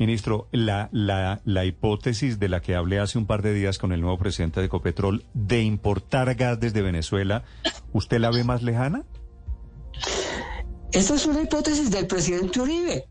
Ministro, 0.00 0.48
la, 0.50 0.88
la, 0.92 1.40
la 1.44 1.64
hipótesis 1.64 2.40
de 2.40 2.48
la 2.48 2.60
que 2.60 2.74
hablé 2.74 2.98
hace 2.98 3.18
un 3.18 3.26
par 3.26 3.42
de 3.42 3.54
días 3.54 3.78
con 3.78 3.92
el 3.92 4.00
nuevo 4.00 4.18
presidente 4.18 4.60
de 4.60 4.66
Ecopetrol 4.66 5.24
de 5.32 5.62
importar 5.62 6.34
gas 6.34 6.58
desde 6.58 6.82
Venezuela, 6.82 7.44
¿usted 7.92 8.18
la 8.18 8.30
ve 8.30 8.42
más 8.42 8.62
lejana? 8.62 9.04
Esta 10.92 11.14
es 11.14 11.26
una 11.26 11.42
hipótesis 11.42 11.90
del 11.90 12.06
presidente 12.06 12.60
Uribe. 12.60 13.04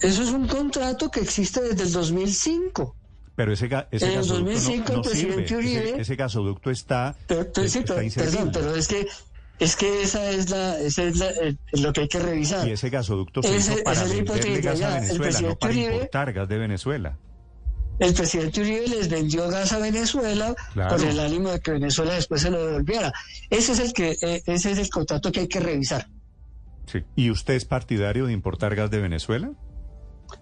Eso 0.00 0.22
es 0.22 0.28
un 0.30 0.46
contrato 0.46 1.10
que 1.10 1.20
existe 1.20 1.60
desde 1.62 1.84
el 1.84 1.92
2005. 1.92 2.94
Pero 3.36 3.52
ese, 3.52 3.66
ese 3.90 4.06
en 4.06 4.14
gasoducto 4.14 4.50
2005 4.52 4.92
no, 4.94 5.02
presidente 5.02 5.48
sirve. 5.48 5.58
Uribe... 5.60 5.88
Ese, 5.90 6.00
ese 6.00 6.16
gasoducto 6.16 6.70
está, 6.70 7.14
Pero, 7.26 7.46
pero 7.52 7.68
sí, 7.68 7.78
está 7.80 7.94
pero- 7.94 8.02
inservible. 8.04 8.36
perdón, 8.38 8.52
pero 8.52 8.74
es 8.76 8.88
que 8.88 9.06
es 9.58 9.76
que 9.76 10.02
esa 10.02 10.30
es 10.30 10.50
la, 10.50 10.78
esa 10.80 11.02
es 11.04 11.16
la- 11.18 11.30
eh, 11.30 11.56
lo 11.72 11.92
que 11.92 12.02
hay 12.02 12.08
que 12.08 12.18
revisar. 12.18 12.66
Y 12.66 12.72
ese 12.72 12.88
gasoducto 12.90 13.42
se 13.42 13.56
Ese- 13.56 13.74
hizo 13.74 13.84
para 13.84 14.04
venderle 14.04 14.60
gas 14.60 14.80
a 14.82 14.94
Venezuela, 15.00 15.40
no 15.42 15.56
para 15.58 15.72
Uribe- 15.72 15.92
importar 15.92 16.32
gas 16.32 16.48
de 16.48 16.58
Venezuela. 16.58 17.18
El 17.98 18.12
presidente 18.12 18.60
Uribe 18.60 18.88
les 18.88 19.08
vendió 19.08 19.48
gas 19.48 19.72
a 19.72 19.78
Venezuela 19.78 20.54
Claro. 20.74 20.96
con 20.96 21.06
el 21.08 21.18
ánimo 21.18 21.50
de 21.50 21.60
que 21.60 21.70
Venezuela 21.72 22.12
después 22.14 22.42
se 22.42 22.50
lo 22.50 22.66
devolviera. 22.66 23.12
Ese 23.48 23.72
es 23.72 23.78
el 23.80 23.92
que 23.94 24.16
eh, 24.20 24.42
ese 24.44 24.72
es 24.72 24.78
el 24.78 24.90
contrato 24.90 25.32
que 25.32 25.40
hay 25.40 25.48
que 25.48 25.60
revisar. 25.60 26.06
Sí. 26.86 27.02
¿Y 27.16 27.30
usted 27.30 27.54
es 27.54 27.64
partidario 27.64 28.26
de 28.26 28.32
importar 28.34 28.74
gas 28.76 28.90
de 28.90 29.00
Venezuela? 29.00 29.50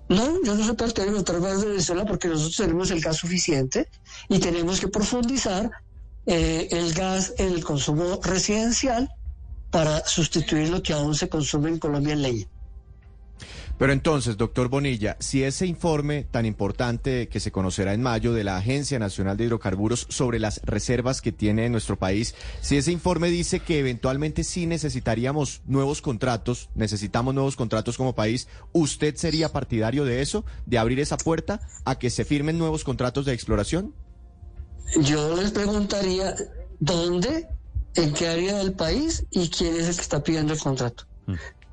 No, 0.09 0.43
yo 0.43 0.55
no 0.55 0.65
soy 0.65 0.77
partidario 0.77 1.13
de 1.13 1.19
importar 1.19 1.43
gas 1.43 1.61
de 1.61 1.69
Venezuela 1.69 2.05
porque 2.05 2.29
nosotros 2.29 2.57
tenemos 2.57 2.91
el 2.91 3.01
gas 3.01 3.17
suficiente 3.17 3.89
y 4.29 4.39
tenemos 4.39 4.81
que 4.81 4.89
profundizar 4.89 5.71
eh, 6.27 6.69
el 6.71 6.93
gas 6.95 7.35
en 7.39 7.53
el 7.53 7.65
consumo 7.65 8.21
residencial 8.23 9.09
para 9.71 10.07
sustituir 10.07 10.69
lo 10.69 10.83
que 10.83 10.93
aún 10.93 11.15
se 11.15 11.29
consume 11.29 11.71
en 11.71 11.79
Colombia 11.79 12.13
en 12.13 12.23
leña. 12.23 12.47
Pero 13.79 13.93
entonces, 13.93 14.37
doctor 14.37 14.69
Bonilla, 14.69 15.17
si 15.19 15.43
ese 15.43 15.67
informe 15.67 16.25
tan 16.31 16.47
importante 16.47 17.29
que 17.29 17.41
se 17.41 17.51
conocerá 17.51 17.93
en 17.93 18.03
mayo 18.03 18.33
de 18.33 18.45
la 18.45 18.57
Agencia 18.57 19.01
Nacional 19.01 19.37
de 19.37 19.45
Hidrocarburos 19.45 20.07
sobre 20.11 20.39
las 20.39 20.61
reservas 20.63 21.21
que 21.21 21.33
tiene 21.33 21.69
nuestro 21.69 21.99
país, 21.99 22.37
si 22.61 22.77
ese 22.77 22.93
informe 22.93 23.31
dice 23.31 23.61
que 23.61 23.81
eventualmente 23.81 24.45
sí 24.45 24.67
necesitaríamos 24.67 25.63
nuevos 25.67 26.03
contratos, 26.03 26.71
necesitamos 26.77 27.35
nuevos 27.35 27.57
contratos 27.57 27.97
como 27.97 28.15
país, 28.15 28.47
¿usted 28.73 29.17
sería 29.17 29.51
partidario 29.53 30.05
de 30.05 30.23
eso, 30.23 30.45
de 30.67 30.79
abrir 30.79 31.01
esa 31.01 31.17
puerta 31.17 31.61
a 31.85 31.99
que 31.99 32.11
se 32.11 32.25
firmen 32.25 32.59
nuevos 32.59 32.85
contratos 32.85 33.25
de 33.25 33.33
exploración? 33.33 33.93
Yo 35.01 35.35
les 35.37 35.51
preguntaría 35.51 36.35
dónde, 36.79 37.49
en 37.97 38.13
qué 38.13 38.29
área 38.29 38.59
del 38.59 38.75
país 38.75 39.27
y 39.31 39.49
quién 39.49 39.75
es 39.75 39.89
el 39.89 39.97
que 39.97 40.03
está 40.03 40.23
pidiendo 40.23 40.53
el 40.53 40.61
contrato. 40.61 41.07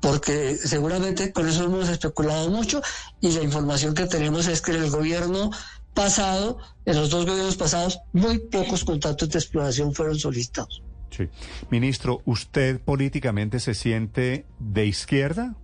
Porque 0.02 0.56
seguramente 0.56 1.32
con 1.32 1.48
eso 1.48 1.64
hemos 1.64 1.88
especulado 1.88 2.50
mucho 2.50 2.82
y 3.22 3.30
la 3.32 3.42
información 3.42 3.94
que 3.94 4.06
tenemos 4.06 4.48
es 4.48 4.60
que 4.60 4.72
en 4.72 4.82
el 4.82 4.90
gobierno 4.90 5.50
pasado, 5.94 6.58
en 6.84 6.96
los 6.96 7.08
dos 7.10 7.24
gobiernos 7.24 7.56
pasados, 7.56 8.00
muy 8.12 8.38
pocos 8.38 8.84
contratos 8.84 9.28
de 9.30 9.38
exploración 9.38 9.94
fueron 9.94 10.18
solicitados. 10.18 10.82
Sí. 11.10 11.28
Ministro, 11.70 12.20
¿usted 12.24 12.80
políticamente 12.80 13.60
se 13.60 13.74
siente 13.74 14.44
de 14.58 14.86
izquierda? 14.86 15.54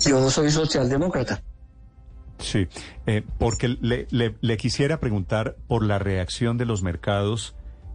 Yo 0.00 0.30
soy 0.30 0.50
socialdemócrata. 0.50 1.42
Sí, 2.38 2.66
eh, 3.06 3.22
porque 3.38 3.68
le, 3.68 4.06
le- 4.10 4.36
le 4.40 4.56
quisiera 4.56 4.98
preguntar 4.98 5.56
por 5.68 5.84
la 5.84 5.98
reacción 5.98 6.58
de 6.58 6.64
los 6.64 6.82
mercados 6.82 7.54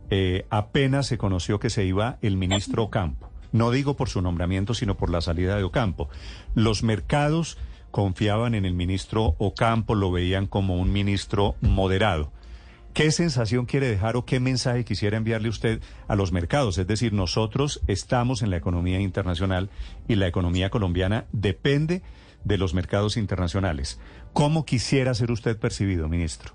eh, 0.10 0.46
apenas 0.50 1.08
se 1.08 1.18
conoció 1.18 1.60
que 1.60 1.70
se 1.70 1.84
iba 1.84 2.18
el 2.22 2.38
ministro 2.38 2.84
Ocampo. 2.84 3.30
No 3.52 3.72
digo 3.72 3.96
por 3.96 4.10
su 4.10 4.22
nombramiento, 4.22 4.74
sino 4.74 4.98
por 4.98 5.10
la 5.10 5.22
salida 5.22 5.58
de 5.58 5.64
Ocampo. 5.64 6.10
Los 6.56 6.84
mercados 6.84 7.58
confiaban 7.92 8.56
en 8.56 8.66
el 8.66 8.74
ministro 8.74 9.36
Ocampo, 9.38 9.96
lo 9.96 10.12
veían 10.12 10.48
como 10.48 10.76
un 10.78 10.92
ministro 10.92 11.56
moderado. 11.62 12.32
¿Qué 12.94 13.12
sensación 13.12 13.68
quiere 13.68 13.88
dejar 13.88 14.16
o 14.16 14.26
qué 14.26 14.40
mensaje 14.40 14.84
quisiera 14.84 15.18
enviarle 15.18 15.50
usted 15.50 15.82
a 16.08 16.16
los 16.16 16.32
mercados? 16.32 16.80
Es 16.80 16.88
decir, 16.88 17.14
nosotros 17.14 17.82
estamos 17.86 18.42
en 18.42 18.50
la 18.50 18.58
economía 18.58 19.00
internacional 19.00 19.70
y 20.08 20.16
la 20.16 20.28
economía 20.28 20.72
colombiana 20.72 21.26
depende 21.32 22.02
de 22.44 22.58
los 22.58 22.74
mercados 22.74 23.16
internacionales. 23.16 24.00
¿Cómo 24.34 24.66
quisiera 24.66 25.14
ser 25.14 25.32
usted 25.32 25.58
percibido, 25.58 26.10
ministro? 26.10 26.54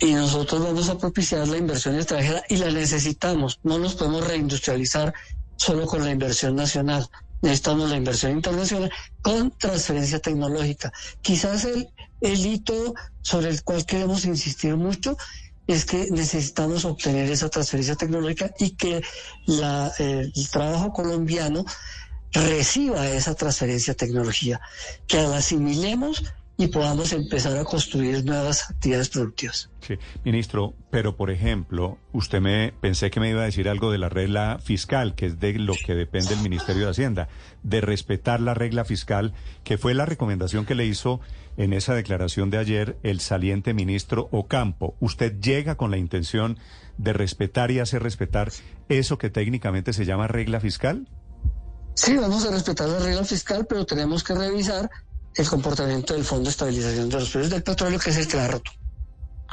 Y 0.00 0.12
nosotros 0.12 0.62
vamos 0.62 0.88
a 0.88 0.98
propiciar 0.98 1.46
la 1.46 1.56
inversión 1.56 1.94
extranjera 1.96 2.42
y 2.48 2.56
la 2.56 2.70
necesitamos. 2.70 3.60
No 3.62 3.78
nos 3.78 3.94
podemos 3.94 4.26
reindustrializar 4.26 5.14
solo 5.58 5.86
con 5.86 6.02
la 6.02 6.10
inversión 6.10 6.56
nacional. 6.56 7.06
Necesitamos 7.42 7.90
la 7.90 7.96
inversión 7.96 8.32
internacional 8.32 8.90
con 9.20 9.50
transferencia 9.50 10.18
tecnológica. 10.18 10.92
Quizás 11.20 11.64
el, 11.66 11.88
el 12.20 12.46
hito 12.46 12.94
sobre 13.20 13.50
el 13.50 13.62
cual 13.62 13.84
queremos 13.84 14.24
insistir 14.24 14.76
mucho 14.76 15.16
es 15.66 15.84
que 15.84 16.08
necesitamos 16.10 16.84
obtener 16.86 17.30
esa 17.30 17.50
transferencia 17.50 17.94
tecnológica 17.94 18.50
y 18.58 18.70
que 18.70 18.96
eh, 18.96 20.30
el 20.34 20.50
trabajo 20.50 20.92
colombiano 20.92 21.64
reciba 22.32 23.06
esa 23.08 23.34
transferencia 23.34 23.94
tecnología, 23.94 24.60
que 25.06 25.18
la 25.18 25.38
asimilemos 25.38 26.24
y 26.60 26.66
podamos 26.66 27.12
empezar 27.12 27.56
a 27.56 27.64
construir 27.64 28.24
nuevas 28.24 28.68
actividades 28.68 29.08
productivas. 29.08 29.70
Sí, 29.80 29.94
ministro, 30.24 30.74
pero 30.90 31.16
por 31.16 31.30
ejemplo, 31.30 31.98
usted 32.12 32.40
me 32.40 32.74
pensé 32.80 33.12
que 33.12 33.20
me 33.20 33.30
iba 33.30 33.42
a 33.42 33.44
decir 33.44 33.68
algo 33.68 33.92
de 33.92 33.98
la 33.98 34.08
regla 34.08 34.58
fiscal, 34.60 35.14
que 35.14 35.26
es 35.26 35.38
de 35.38 35.52
lo 35.52 35.74
que 35.74 35.94
depende 35.94 36.34
el 36.34 36.40
Ministerio 36.40 36.84
de 36.84 36.90
Hacienda, 36.90 37.28
de 37.62 37.80
respetar 37.80 38.40
la 38.40 38.54
regla 38.54 38.84
fiscal, 38.84 39.34
que 39.62 39.78
fue 39.78 39.94
la 39.94 40.04
recomendación 40.04 40.66
que 40.66 40.74
le 40.74 40.84
hizo 40.84 41.20
en 41.56 41.72
esa 41.72 41.94
declaración 41.94 42.50
de 42.50 42.58
ayer 42.58 42.98
el 43.04 43.20
saliente 43.20 43.72
ministro 43.72 44.28
Ocampo. 44.32 44.96
¿Usted 44.98 45.38
llega 45.40 45.76
con 45.76 45.92
la 45.92 45.96
intención 45.96 46.58
de 46.98 47.12
respetar 47.12 47.70
y 47.70 47.78
hacer 47.78 48.02
respetar 48.02 48.50
eso 48.88 49.16
que 49.16 49.30
técnicamente 49.30 49.92
se 49.92 50.04
llama 50.04 50.26
regla 50.26 50.58
fiscal? 50.58 51.08
Sí, 51.94 52.16
vamos 52.16 52.44
a 52.46 52.50
respetar 52.50 52.88
la 52.88 52.98
regla 52.98 53.24
fiscal, 53.24 53.66
pero 53.66 53.86
tenemos 53.86 54.22
que 54.22 54.34
revisar 54.34 54.88
el 55.34 55.48
comportamiento 55.48 56.14
del 56.14 56.24
Fondo 56.24 56.44
de 56.44 56.50
Estabilización 56.50 57.08
de 57.08 57.20
los 57.20 57.30
Precios 57.30 57.50
del 57.50 57.62
Petróleo, 57.62 57.98
que 57.98 58.10
es 58.10 58.16
el 58.16 58.28
que 58.28 58.36
la 58.36 58.44
ha 58.46 58.48
roto. 58.48 58.70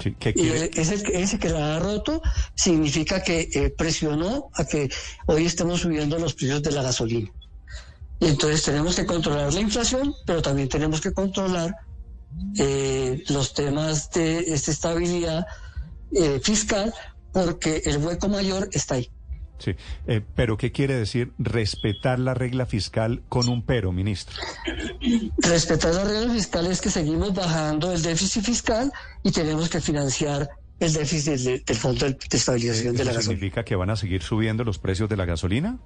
Sí, 0.01 0.15
¿qué 0.20 0.34
Y 0.36 0.50
ese, 0.50 1.03
ese 1.13 1.39
que 1.39 1.50
la 1.50 1.75
ha 1.75 1.79
roto 1.79 2.22
significa 2.55 3.24
que 3.24 3.50
eh, 3.53 3.70
presionó 3.70 4.50
a 4.53 4.65
que 4.65 4.89
hoy 5.25 5.46
estemos 5.46 5.82
subiendo 5.82 6.20
los 6.20 6.34
precios 6.34 6.62
de 6.63 6.72
la 6.72 6.84
gasolina. 6.84 7.32
Y 8.20 8.27
entonces 8.27 8.63
tenemos 8.63 8.96
que 8.96 9.05
controlar 9.05 9.53
la 9.53 9.60
inflación, 9.60 10.13
pero 10.25 10.41
también 10.41 10.70
tenemos 10.70 11.01
que 11.01 11.13
controlar 11.13 11.75
eh, 12.58 13.24
los 13.29 13.53
temas 13.53 14.10
de 14.12 14.39
esta 14.53 14.72
estabilidad 14.72 15.46
eh, 16.13 16.39
fiscal, 16.44 16.94
porque 17.32 17.82
el 17.86 17.98
hueco 17.98 18.27
mayor 18.29 18.70
está 18.72 18.96
ahí. 18.96 19.10
Sí, 19.57 19.71
eh, 20.07 20.21
pero 20.35 20.57
¿qué 20.57 20.71
quiere 20.74 20.95
decir 20.95 21.31
respetar 21.38 22.19
la 22.19 22.33
regla 22.33 22.65
fiscal 22.65 23.24
con 23.29 23.47
un 23.47 23.65
pero, 23.65 23.91
ministro? 23.93 24.35
Respetar 25.38 25.93
las 25.95 26.07
reglas 26.07 26.33
fiscales 26.33 26.81
que 26.81 26.89
seguimos 26.89 27.33
bajando 27.33 27.91
el 27.93 28.01
déficit 28.01 28.43
fiscal 28.43 28.91
y 29.24 29.31
tenemos 29.31 29.69
que 29.69 29.79
financiar 29.79 30.50
el 30.79 30.91
déficit 30.93 31.33
de- 31.39 31.59
del 31.65 31.75
Fondo 31.77 32.05
de 32.05 32.17
Estabilización 32.29 32.95
de 32.95 33.05
la 33.05 33.12
¿Eso 33.12 33.19
Gasolina. 33.19 33.38
significa 33.39 33.63
que 33.63 33.75
van 33.75 33.89
a 33.91 33.95
seguir 33.95 34.21
subiendo 34.24 34.63
los 34.65 34.77
precios 34.77 35.07
de 35.09 35.15
la 35.17 35.25
gasolina? 35.25 35.79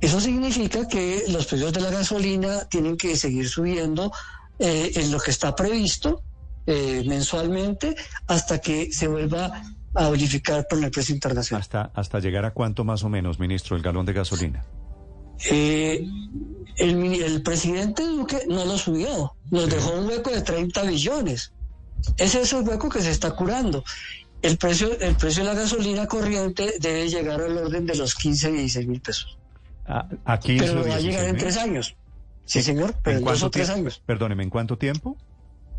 Eso 0.00 0.20
significa 0.20 0.88
que 0.88 1.24
los 1.28 1.46
precios 1.46 1.72
de 1.72 1.80
la 1.80 1.90
gasolina 1.90 2.64
tienen 2.68 2.96
que 2.96 3.16
seguir 3.16 3.48
subiendo 3.48 4.10
eh, 4.58 4.90
en 4.96 5.12
lo 5.12 5.20
que 5.20 5.30
está 5.30 5.54
previsto 5.54 6.22
eh, 6.66 7.04
mensualmente 7.06 7.94
hasta 8.26 8.60
que 8.60 8.92
se 8.92 9.06
vuelva 9.06 9.62
a 9.94 10.10
verificar 10.10 10.66
con 10.68 10.82
el 10.84 10.90
precio 10.90 11.14
internacional. 11.14 11.60
¿Hasta, 11.60 11.90
hasta 11.94 12.20
llegar 12.20 12.44
a 12.44 12.52
cuánto 12.52 12.84
más 12.84 13.04
o 13.04 13.08
menos, 13.08 13.38
ministro, 13.38 13.76
el 13.76 13.82
galón 13.82 14.06
de 14.06 14.12
gasolina? 14.12 14.64
Eh, 15.50 16.04
el, 16.76 17.42
presidente 17.42 18.04
Duque 18.04 18.42
no 18.48 18.64
lo 18.64 18.76
subió, 18.76 19.34
nos 19.50 19.68
dejó 19.68 19.92
un 19.92 20.06
hueco 20.06 20.30
de 20.30 20.42
30 20.42 20.82
billones. 20.82 21.52
Ese 22.16 22.42
es 22.42 22.52
el 22.52 22.68
hueco 22.68 22.88
que 22.88 23.00
se 23.00 23.10
está 23.10 23.32
curando. 23.32 23.84
El 24.42 24.56
precio, 24.56 24.98
el 25.00 25.16
precio 25.16 25.44
de 25.44 25.52
la 25.52 25.60
gasolina 25.60 26.06
corriente 26.06 26.74
debe 26.80 27.08
llegar 27.08 27.40
al 27.40 27.56
orden 27.56 27.86
de 27.86 27.96
los 27.96 28.14
15, 28.14 28.52
16 28.52 28.86
mil 28.86 29.00
pesos. 29.00 29.38
A, 29.86 30.06
a 30.24 30.38
15 30.38 30.64
Pero 30.64 30.74
va 30.74 30.80
a 30.80 30.98
16 30.98 31.04
llegar 31.04 31.28
en 31.28 31.36
tres 31.36 31.56
años. 31.56 31.96
Sí, 32.44 32.62
señor, 32.62 32.94
pero 33.02 33.18
en, 33.18 33.24
dos 33.24 33.42
o 33.42 33.50
tres 33.50 33.68
años. 33.68 34.02
Perdóneme, 34.06 34.42
¿en 34.42 34.50
cuánto 34.50 34.78
tiempo? 34.78 35.16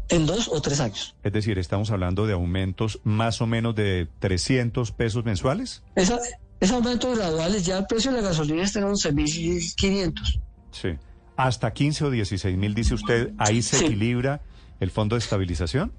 En 0.10 0.26
dos 0.26 0.48
o 0.48 0.60
tres 0.62 0.80
años. 0.80 1.16
Es 1.24 1.32
decir, 1.34 1.60
estamos 1.60 1.92
hablando 1.92 2.26
de 2.26 2.34
aumentos 2.34 3.00
más 3.04 3.42
o 3.42 3.48
menos 3.48 3.76
de 3.76 4.08
300 4.20 4.92
pesos 4.92 5.24
mensuales. 5.24 5.84
Esa, 5.96 6.18
ese 6.60 6.74
aumento 6.74 7.12
gradual, 7.16 7.56
ya 7.62 7.78
el 7.78 7.86
precio 7.86 8.12
de 8.12 8.22
la 8.22 8.30
gasolina 8.30 8.64
está 8.64 8.80
en 8.80 8.86
11.500. 8.86 10.40
Sí. 10.72 10.90
Hasta 11.36 11.72
15 11.72 12.06
o 12.06 12.10
16 12.12 12.58
mil, 12.58 12.74
dice 12.74 12.96
usted, 12.96 13.32
ahí 13.38 13.62
se 13.62 13.78
Sí. 13.78 13.86
equilibra 13.86 14.42
el 14.80 14.92
fondo 14.92 15.16
de 15.16 15.20
estabilización. 15.20 15.94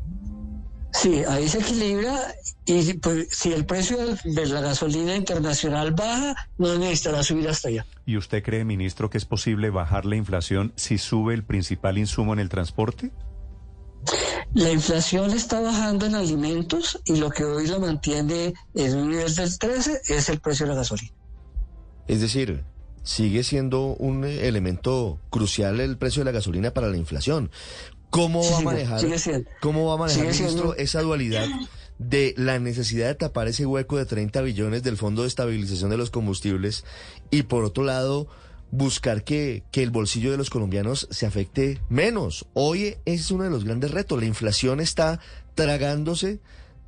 Sí, 0.92 1.22
ahí 1.28 1.48
se 1.48 1.60
equilibra 1.60 2.18
y 2.66 2.94
pues, 2.94 3.28
si 3.30 3.52
el 3.52 3.64
precio 3.64 3.96
de 4.24 4.46
la 4.46 4.60
gasolina 4.60 5.14
internacional 5.14 5.92
baja, 5.92 6.34
no 6.58 6.76
necesitará 6.78 7.22
subir 7.22 7.48
hasta 7.48 7.68
allá. 7.68 7.86
¿Y 8.06 8.16
usted 8.16 8.42
cree, 8.42 8.64
ministro, 8.64 9.08
que 9.08 9.16
es 9.16 9.24
posible 9.24 9.70
bajar 9.70 10.04
la 10.04 10.16
inflación 10.16 10.72
si 10.74 10.98
sube 10.98 11.32
el 11.34 11.44
principal 11.44 11.96
insumo 11.96 12.32
en 12.32 12.40
el 12.40 12.48
transporte? 12.48 13.12
La 14.54 14.70
inflación 14.70 15.30
está 15.30 15.60
bajando 15.60 16.06
en 16.06 16.14
alimentos 16.14 17.00
y 17.04 17.16
lo 17.16 17.30
que 17.30 17.44
hoy 17.44 17.66
lo 17.66 17.78
mantiene 17.78 18.54
en 18.74 18.96
un 18.96 19.10
nivel 19.10 19.34
del 19.34 19.58
13 19.58 20.00
es 20.08 20.28
el 20.28 20.40
precio 20.40 20.66
de 20.66 20.72
la 20.72 20.78
gasolina. 20.78 21.12
Es 22.08 22.20
decir, 22.20 22.64
sigue 23.04 23.44
siendo 23.44 23.94
un 23.94 24.24
elemento 24.24 25.20
crucial 25.30 25.80
el 25.80 25.96
precio 25.98 26.20
de 26.20 26.24
la 26.26 26.32
gasolina 26.32 26.72
para 26.72 26.88
la 26.88 26.96
inflación. 26.96 27.50
¿Cómo 28.10 28.42
va 28.42 28.58
a 28.58 28.60
manejar, 28.62 29.00
¿cómo 29.60 29.86
va 29.86 29.94
a 29.94 29.96
manejar 29.98 30.24
ministro, 30.24 30.74
esa 30.74 31.00
dualidad 31.00 31.46
de 32.00 32.34
la 32.36 32.58
necesidad 32.58 33.06
de 33.06 33.14
tapar 33.14 33.46
ese 33.46 33.66
hueco 33.66 33.98
de 33.98 34.06
30 34.06 34.40
billones 34.40 34.82
del 34.82 34.96
Fondo 34.96 35.22
de 35.22 35.28
Estabilización 35.28 35.90
de 35.90 35.96
los 35.96 36.10
Combustibles 36.10 36.84
y 37.30 37.44
por 37.44 37.62
otro 37.62 37.84
lado 37.84 38.26
buscar 38.70 39.24
que, 39.24 39.64
que 39.70 39.82
el 39.82 39.90
bolsillo 39.90 40.30
de 40.30 40.36
los 40.36 40.50
colombianos 40.50 41.08
se 41.10 41.26
afecte 41.26 41.80
menos? 41.88 42.46
Hoy 42.54 42.96
es 43.04 43.30
uno 43.30 43.44
de 43.44 43.50
los 43.50 43.64
grandes 43.64 43.90
retos. 43.90 44.20
La 44.20 44.26
inflación 44.26 44.80
está 44.80 45.20
tragándose 45.54 46.40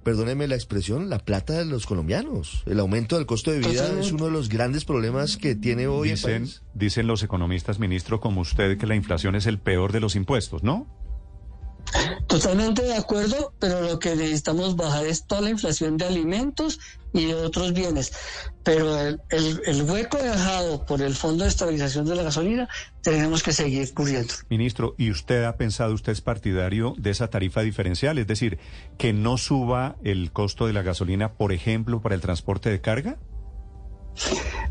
perdóneme 0.02 0.48
la 0.48 0.54
expresión, 0.54 1.08
la 1.08 1.18
plata 1.18 1.54
de 1.54 1.64
los 1.64 1.86
colombianos. 1.86 2.62
El 2.66 2.80
aumento 2.80 3.16
del 3.16 3.26
costo 3.26 3.50
de 3.50 3.60
vida 3.60 3.98
es 3.98 4.12
uno 4.12 4.26
de 4.26 4.30
los 4.30 4.48
grandes 4.48 4.84
problemas 4.84 5.36
que 5.36 5.54
tiene 5.54 5.86
hoy 5.86 6.10
dicen, 6.10 6.30
el 6.30 6.40
país. 6.40 6.62
Dicen 6.74 7.06
los 7.06 7.22
economistas, 7.22 7.78
ministro, 7.78 8.20
como 8.20 8.40
usted, 8.40 8.78
que 8.78 8.86
la 8.86 8.94
inflación 8.94 9.34
es 9.36 9.46
el 9.46 9.58
peor 9.58 9.92
de 9.92 10.00
los 10.00 10.16
impuestos, 10.16 10.62
¿no? 10.62 10.86
Totalmente 12.26 12.82
de 12.82 12.94
acuerdo, 12.94 13.52
pero 13.58 13.82
lo 13.82 13.98
que 13.98 14.16
necesitamos 14.16 14.76
bajar 14.76 15.06
es 15.06 15.26
toda 15.26 15.42
la 15.42 15.50
inflación 15.50 15.96
de 15.98 16.06
alimentos 16.06 16.80
y 17.12 17.26
de 17.26 17.34
otros 17.34 17.72
bienes. 17.74 18.12
Pero 18.62 18.96
el, 18.96 19.20
el, 19.30 19.82
hueco 19.82 20.16
dejado 20.16 20.86
por 20.86 21.02
el 21.02 21.14
Fondo 21.14 21.44
de 21.44 21.50
Estabilización 21.50 22.06
de 22.06 22.14
la 22.14 22.22
Gasolina 22.22 22.68
tenemos 23.02 23.42
que 23.42 23.52
seguir 23.52 23.92
cubriendo. 23.92 24.32
Ministro, 24.48 24.94
¿y 24.96 25.10
usted 25.10 25.44
ha 25.44 25.56
pensado, 25.56 25.92
usted 25.92 26.12
es 26.12 26.20
partidario 26.20 26.94
de 26.96 27.10
esa 27.10 27.28
tarifa 27.28 27.60
diferencial? 27.60 28.18
Es 28.18 28.26
decir, 28.26 28.58
que 28.96 29.12
no 29.12 29.36
suba 29.36 29.96
el 30.02 30.32
costo 30.32 30.66
de 30.66 30.72
la 30.72 30.82
gasolina, 30.82 31.34
por 31.34 31.52
ejemplo, 31.52 32.00
para 32.00 32.14
el 32.14 32.20
transporte 32.20 32.70
de 32.70 32.80
carga? 32.80 33.18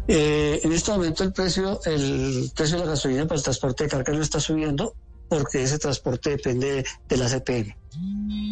Eh, 0.08 0.62
en 0.64 0.72
este 0.72 0.92
momento 0.92 1.24
el 1.24 1.34
precio, 1.34 1.80
el 1.86 2.52
precio 2.56 2.78
de 2.78 2.86
la 2.86 2.92
gasolina 2.92 3.28
para 3.28 3.38
el 3.38 3.44
transporte 3.44 3.84
de 3.84 3.90
carga 3.90 4.14
no 4.14 4.22
está 4.22 4.40
subiendo 4.40 4.96
porque 5.32 5.64
ese 5.64 5.80
transporte 5.80 6.32
depende 6.32 6.86
de 7.08 7.18
la 7.18 7.30
CPM. 7.30 7.74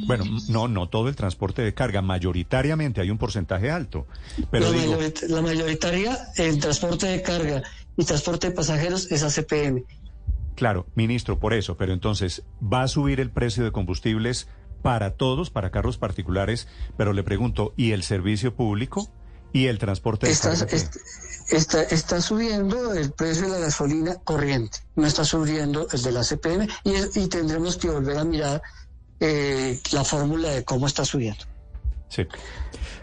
Bueno, 0.08 0.24
no, 0.48 0.70
no 0.70 0.88
todo 0.88 1.10
el 1.10 1.16
transporte 1.18 1.62
de 1.62 1.74
carga, 1.74 2.02
mayoritariamente 2.02 3.02
hay 3.02 3.12
un 3.12 3.18
porcentaje 3.18 3.70
alto. 3.70 4.08
Pero 4.50 4.72
la, 4.72 5.12
la 5.28 5.42
mayoritaria, 5.42 6.18
el 6.38 6.58
transporte 6.62 7.08
de 7.08 7.22
carga 7.22 7.64
y 7.98 8.06
transporte 8.06 8.48
de 8.48 8.56
pasajeros 8.56 9.12
es 9.12 9.24
ACPM. 9.24 9.84
Claro, 10.56 10.88
ministro, 10.96 11.38
por 11.38 11.54
eso, 11.54 11.76
pero 11.76 11.92
entonces, 11.92 12.44
¿va 12.62 12.84
a 12.84 12.88
subir 12.88 13.20
el 13.20 13.30
precio 13.30 13.66
de 13.66 13.74
combustibles 13.74 14.48
para 14.82 15.18
todos, 15.18 15.50
para 15.50 15.72
carros 15.72 15.98
particulares? 15.98 16.70
Pero 16.96 17.12
le 17.12 17.24
pregunto, 17.24 17.74
¿y 17.76 17.92
el 17.92 18.04
servicio 18.04 18.56
público? 18.56 19.10
¿Y 19.54 19.68
el 19.68 19.78
transporte 19.78 20.32
carga? 20.40 20.68
está, 21.50 21.82
está 21.84 22.22
subiendo 22.22 22.94
el 22.94 23.12
precio 23.12 23.44
de 23.44 23.50
la 23.50 23.60
gasolina 23.60 24.16
corriente, 24.24 24.80
no 24.96 25.08
está 25.08 25.26
subiendo 25.26 25.88
el 25.92 26.02
de 26.02 26.12
la 26.12 26.24
CPM 26.24 26.68
y, 26.84 27.20
y 27.20 27.28
tendremos 27.28 27.78
que 27.78 27.90
volver 27.90 28.18
a 28.18 28.24
mirar 28.24 28.62
eh, 29.20 29.80
la 29.92 30.04
fórmula 30.04 30.50
de 30.50 30.64
cómo 30.64 30.88
está 30.88 31.04
subiendo. 31.06 31.46
Sí, 32.10 32.26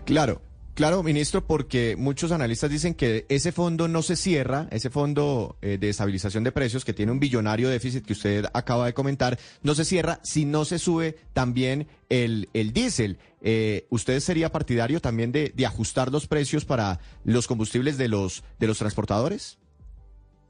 claro. 0.04 0.42
Claro, 0.76 1.02
ministro, 1.02 1.46
porque 1.46 1.96
muchos 1.96 2.32
analistas 2.32 2.68
dicen 2.68 2.92
que 2.92 3.24
ese 3.30 3.50
fondo 3.50 3.88
no 3.88 4.02
se 4.02 4.14
cierra, 4.14 4.68
ese 4.70 4.90
fondo 4.90 5.56
eh, 5.62 5.78
de 5.80 5.88
estabilización 5.88 6.44
de 6.44 6.52
precios 6.52 6.84
que 6.84 6.92
tiene 6.92 7.12
un 7.12 7.18
billonario 7.18 7.70
déficit 7.70 8.04
que 8.04 8.12
usted 8.12 8.44
acaba 8.52 8.84
de 8.84 8.92
comentar, 8.92 9.38
no 9.62 9.74
se 9.74 9.86
cierra 9.86 10.20
si 10.22 10.44
no 10.44 10.66
se 10.66 10.78
sube 10.78 11.16
también 11.32 11.88
el, 12.10 12.50
el 12.52 12.74
diésel. 12.74 13.16
Eh, 13.40 13.86
¿Usted 13.88 14.20
sería 14.20 14.52
partidario 14.52 15.00
también 15.00 15.32
de, 15.32 15.50
de 15.56 15.64
ajustar 15.64 16.12
los 16.12 16.26
precios 16.26 16.66
para 16.66 17.00
los 17.24 17.46
combustibles 17.46 17.96
de 17.96 18.08
los, 18.08 18.44
de 18.58 18.66
los 18.66 18.76
transportadores? 18.76 19.56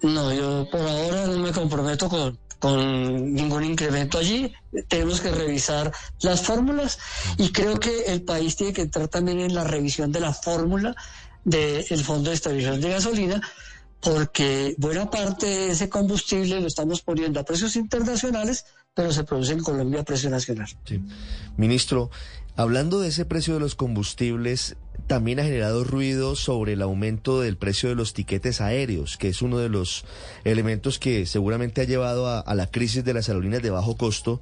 No, 0.02 0.34
yo 0.34 0.68
por 0.72 0.80
ahora 0.80 1.28
no 1.28 1.38
me 1.38 1.52
comprometo 1.52 2.08
con, 2.08 2.36
con 2.58 3.34
ningún 3.34 3.64
incremento 3.64 4.18
allí. 4.18 4.52
Tenemos 4.88 5.20
que 5.20 5.30
revisar 5.30 5.92
las 6.22 6.42
fórmulas 6.42 6.98
y 7.36 7.52
creo 7.52 7.78
que 7.78 8.04
el 8.06 8.22
país 8.22 8.56
tiene 8.56 8.72
que 8.72 8.82
entrar 8.82 9.08
también 9.08 9.40
en 9.40 9.54
la 9.54 9.64
revisión 9.64 10.12
de 10.12 10.20
la 10.20 10.32
fórmula 10.32 10.94
del 11.44 12.02
Fondo 12.02 12.30
de 12.30 12.36
Estabilización 12.36 12.80
de 12.80 12.90
Gasolina, 12.90 13.40
porque 14.00 14.74
buena 14.78 15.10
parte 15.10 15.46
de 15.46 15.70
ese 15.70 15.88
combustible 15.88 16.60
lo 16.60 16.66
estamos 16.66 17.02
poniendo 17.02 17.38
a 17.38 17.44
precios 17.44 17.76
internacionales, 17.76 18.64
pero 18.94 19.12
se 19.12 19.24
produce 19.24 19.52
en 19.52 19.62
Colombia 19.62 20.00
a 20.00 20.04
precio 20.04 20.28
nacional. 20.28 20.68
Sí. 20.84 21.00
Ministro, 21.56 22.10
hablando 22.56 23.00
de 23.00 23.08
ese 23.08 23.24
precio 23.24 23.54
de 23.54 23.60
los 23.60 23.74
combustibles, 23.74 24.76
también 25.06 25.40
ha 25.40 25.44
generado 25.44 25.84
ruido 25.84 26.36
sobre 26.36 26.72
el 26.72 26.82
aumento 26.82 27.40
del 27.40 27.56
precio 27.56 27.88
de 27.88 27.94
los 27.94 28.12
tiquetes 28.12 28.60
aéreos, 28.60 29.16
que 29.16 29.28
es 29.28 29.42
uno 29.42 29.58
de 29.58 29.68
los 29.68 30.04
elementos 30.44 30.98
que 30.98 31.26
seguramente 31.26 31.80
ha 31.80 31.84
llevado 31.84 32.28
a, 32.28 32.54
la 32.54 32.66
crisis 32.66 33.04
de 33.04 33.14
las 33.14 33.28
aerolíneas 33.28 33.62
de 33.62 33.70
bajo 33.70 33.96
costo. 33.96 34.40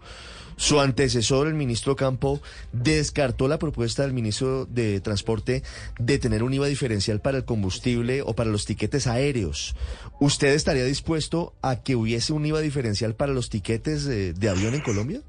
Su 0.56 0.80
antecesor, 0.80 1.48
el 1.48 1.54
ministro 1.54 1.96
Campo, 1.96 2.40
descartó 2.72 3.48
la 3.48 3.58
propuesta 3.58 4.02
del 4.02 4.12
ministro 4.12 4.66
de 4.66 5.00
Transporte 5.00 5.64
de 5.98 6.18
tener 6.18 6.44
un 6.44 6.54
IVA 6.54 6.68
diferencial 6.68 7.20
para 7.20 7.38
el 7.38 7.44
combustible 7.44 8.22
o 8.22 8.34
para 8.34 8.50
los 8.50 8.64
tiquetes 8.64 9.08
aéreos. 9.08 9.74
¿Usted 10.20 10.54
estaría 10.54 10.84
dispuesto 10.84 11.54
a 11.60 11.82
que 11.82 11.96
hubiese 11.96 12.32
un 12.32 12.46
IVA 12.46 12.60
diferencial 12.60 13.14
para 13.14 13.32
los 13.32 13.50
tiquetes 13.50 14.04
de 14.04 14.48
avión 14.48 14.74
en 14.74 14.80
Colombia? 14.80 15.22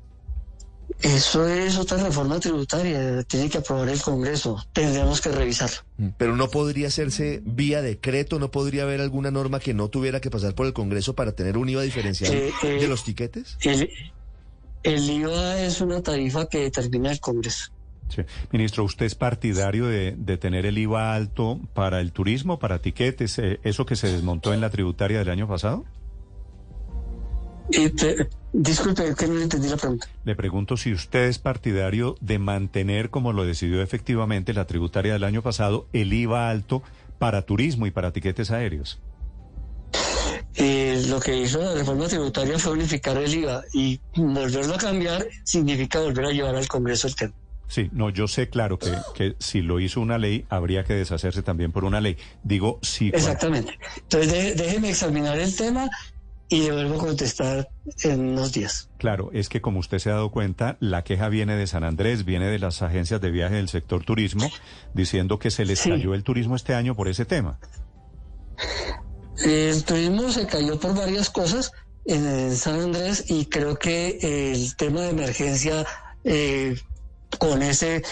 Eso 1.01 1.47
es 1.47 1.77
otra 1.77 1.97
reforma 1.97 2.39
tributaria, 2.39 3.23
tiene 3.23 3.49
que 3.49 3.57
aprobar 3.57 3.89
el 3.89 4.01
Congreso, 4.01 4.63
tendríamos 4.71 5.19
que 5.19 5.29
revisarlo. 5.29 5.77
Mm, 5.97 6.07
pero 6.17 6.35
no 6.35 6.49
podría 6.49 6.87
hacerse 6.87 7.41
vía 7.43 7.81
decreto, 7.81 8.39
no 8.39 8.51
podría 8.51 8.83
haber 8.83 9.01
alguna 9.01 9.31
norma 9.31 9.59
que 9.59 9.73
no 9.73 9.89
tuviera 9.89 10.21
que 10.21 10.29
pasar 10.29 10.55
por 10.55 10.67
el 10.67 10.73
Congreso 10.73 11.15
para 11.15 11.33
tener 11.33 11.57
un 11.57 11.69
IVA 11.69 11.81
diferencial 11.83 12.33
eh, 12.33 12.51
eh, 12.63 12.67
de 12.67 12.87
los 12.87 13.03
tiquetes. 13.03 13.57
El, 13.61 15.09
IVA 15.09 15.61
es 15.61 15.81
una 15.81 16.01
tarifa 16.01 16.45
que 16.47 16.59
determina 16.59 17.11
el 17.11 17.19
Congreso. 17.19 17.71
Sí. 18.09 18.21
Ministro, 18.51 18.83
¿usted 18.83 19.07
es 19.07 19.15
partidario 19.15 19.87
de, 19.87 20.37
tener 20.37 20.67
el 20.67 20.77
IVA 20.77 21.15
alto 21.15 21.59
para 21.73 21.99
el 21.99 22.11
turismo, 22.11 22.59
para 22.59 22.79
tiquetes, 22.79 23.39
eh, 23.39 23.59
eso 23.63 23.85
que 23.85 23.95
se 23.95 24.11
desmontó 24.11 24.53
en 24.53 24.61
la 24.61 24.69
tributaria 24.69 25.17
del 25.17 25.29
año 25.29 25.47
pasado? 25.47 25.85
Disculpe, 28.53 29.15
que 29.15 29.27
no 29.27 29.41
entendí 29.41 29.67
la 29.67 29.77
pregunta. 29.77 30.07
Le 30.23 30.35
pregunto 30.35 30.77
si 30.77 30.93
usted 30.93 31.25
es 31.25 31.39
partidario 31.39 32.15
de 32.21 32.39
mantener, 32.39 33.09
como 33.09 33.33
lo 33.33 33.45
decidió 33.45 33.81
efectivamente 33.81 34.53
la 34.53 34.65
tributaria 34.65 35.13
del 35.13 35.23
año 35.23 35.41
pasado, 35.41 35.87
el 35.93 36.13
IVA 36.13 36.49
alto 36.49 36.83
para 37.19 37.43
turismo 37.43 37.87
y 37.87 37.91
para 37.91 38.11
tiquetes 38.11 38.51
aéreos. 38.51 38.99
Eh, 40.55 41.03
lo 41.07 41.19
que 41.19 41.35
hizo 41.37 41.59
la 41.59 41.73
reforma 41.73 42.07
tributaria 42.07 42.57
fue 42.57 42.73
unificar 42.73 43.17
el 43.17 43.33
IVA 43.33 43.63
y 43.73 43.99
volverlo 44.15 44.75
a 44.75 44.77
cambiar 44.77 45.27
significa 45.43 45.99
volver 45.99 46.25
a 46.25 46.31
llevar 46.31 46.55
al 46.55 46.67
Congreso 46.67 47.07
el 47.07 47.15
tema. 47.15 47.33
Sí, 47.67 47.89
no, 47.91 48.09
yo 48.09 48.27
sé, 48.27 48.49
claro, 48.49 48.77
que, 48.77 48.91
que 49.15 49.35
si 49.39 49.61
lo 49.61 49.79
hizo 49.79 49.99
una 49.99 50.17
ley, 50.17 50.45
habría 50.49 50.83
que 50.83 50.93
deshacerse 50.93 51.41
también 51.41 51.71
por 51.71 51.83
una 51.83 51.99
ley. 51.99 52.15
Digo, 52.43 52.79
sí. 52.83 53.11
Exactamente. 53.13 53.77
Entonces, 53.97 54.55
déjeme 54.55 54.91
examinar 54.91 55.39
el 55.39 55.53
tema 55.55 55.89
y 56.47 56.61
devuelvo 56.61 56.95
a 56.95 56.97
contestar 56.99 57.69
en 58.03 58.19
unos 58.21 58.53
días. 58.53 58.89
Claro, 58.97 59.29
es 59.33 59.49
que 59.49 59.61
como 59.61 59.79
usted 59.79 59.99
se 59.99 60.09
ha 60.09 60.13
dado 60.13 60.31
cuenta, 60.31 60.77
la 60.79 61.03
queja 61.03 61.29
viene 61.29 61.55
de 61.55 61.67
San 61.67 61.83
Andrés, 61.83 62.25
viene 62.25 62.47
de 62.47 62.59
las 62.59 62.81
agencias 62.81 63.19
de 63.21 63.31
viaje 63.31 63.55
del 63.55 63.69
sector 63.69 64.03
turismo, 64.03 64.49
diciendo 64.93 65.39
que 65.39 65.51
se 65.51 65.65
les 65.65 65.81
cayó 65.81 66.13
el 66.13 66.23
turismo 66.23 66.55
este 66.55 66.75
año 66.75 66.95
por 66.95 67.07
ese 67.07 67.25
tema. 67.25 67.59
El 69.43 69.83
turismo 69.83 70.31
se 70.31 70.45
cayó 70.47 70.79
por 70.79 70.95
varias 70.95 71.29
cosas 71.29 71.71
en 72.05 72.55
San 72.55 72.79
Andrés 72.79 73.25
y 73.29 73.45
creo 73.45 73.77
que 73.77 74.19
el 74.53 74.75
tema 74.75 75.01
de 75.01 75.09
emergencia 75.09 75.85
eh, 76.23 76.75
con 77.37 77.61
ese 77.61 78.03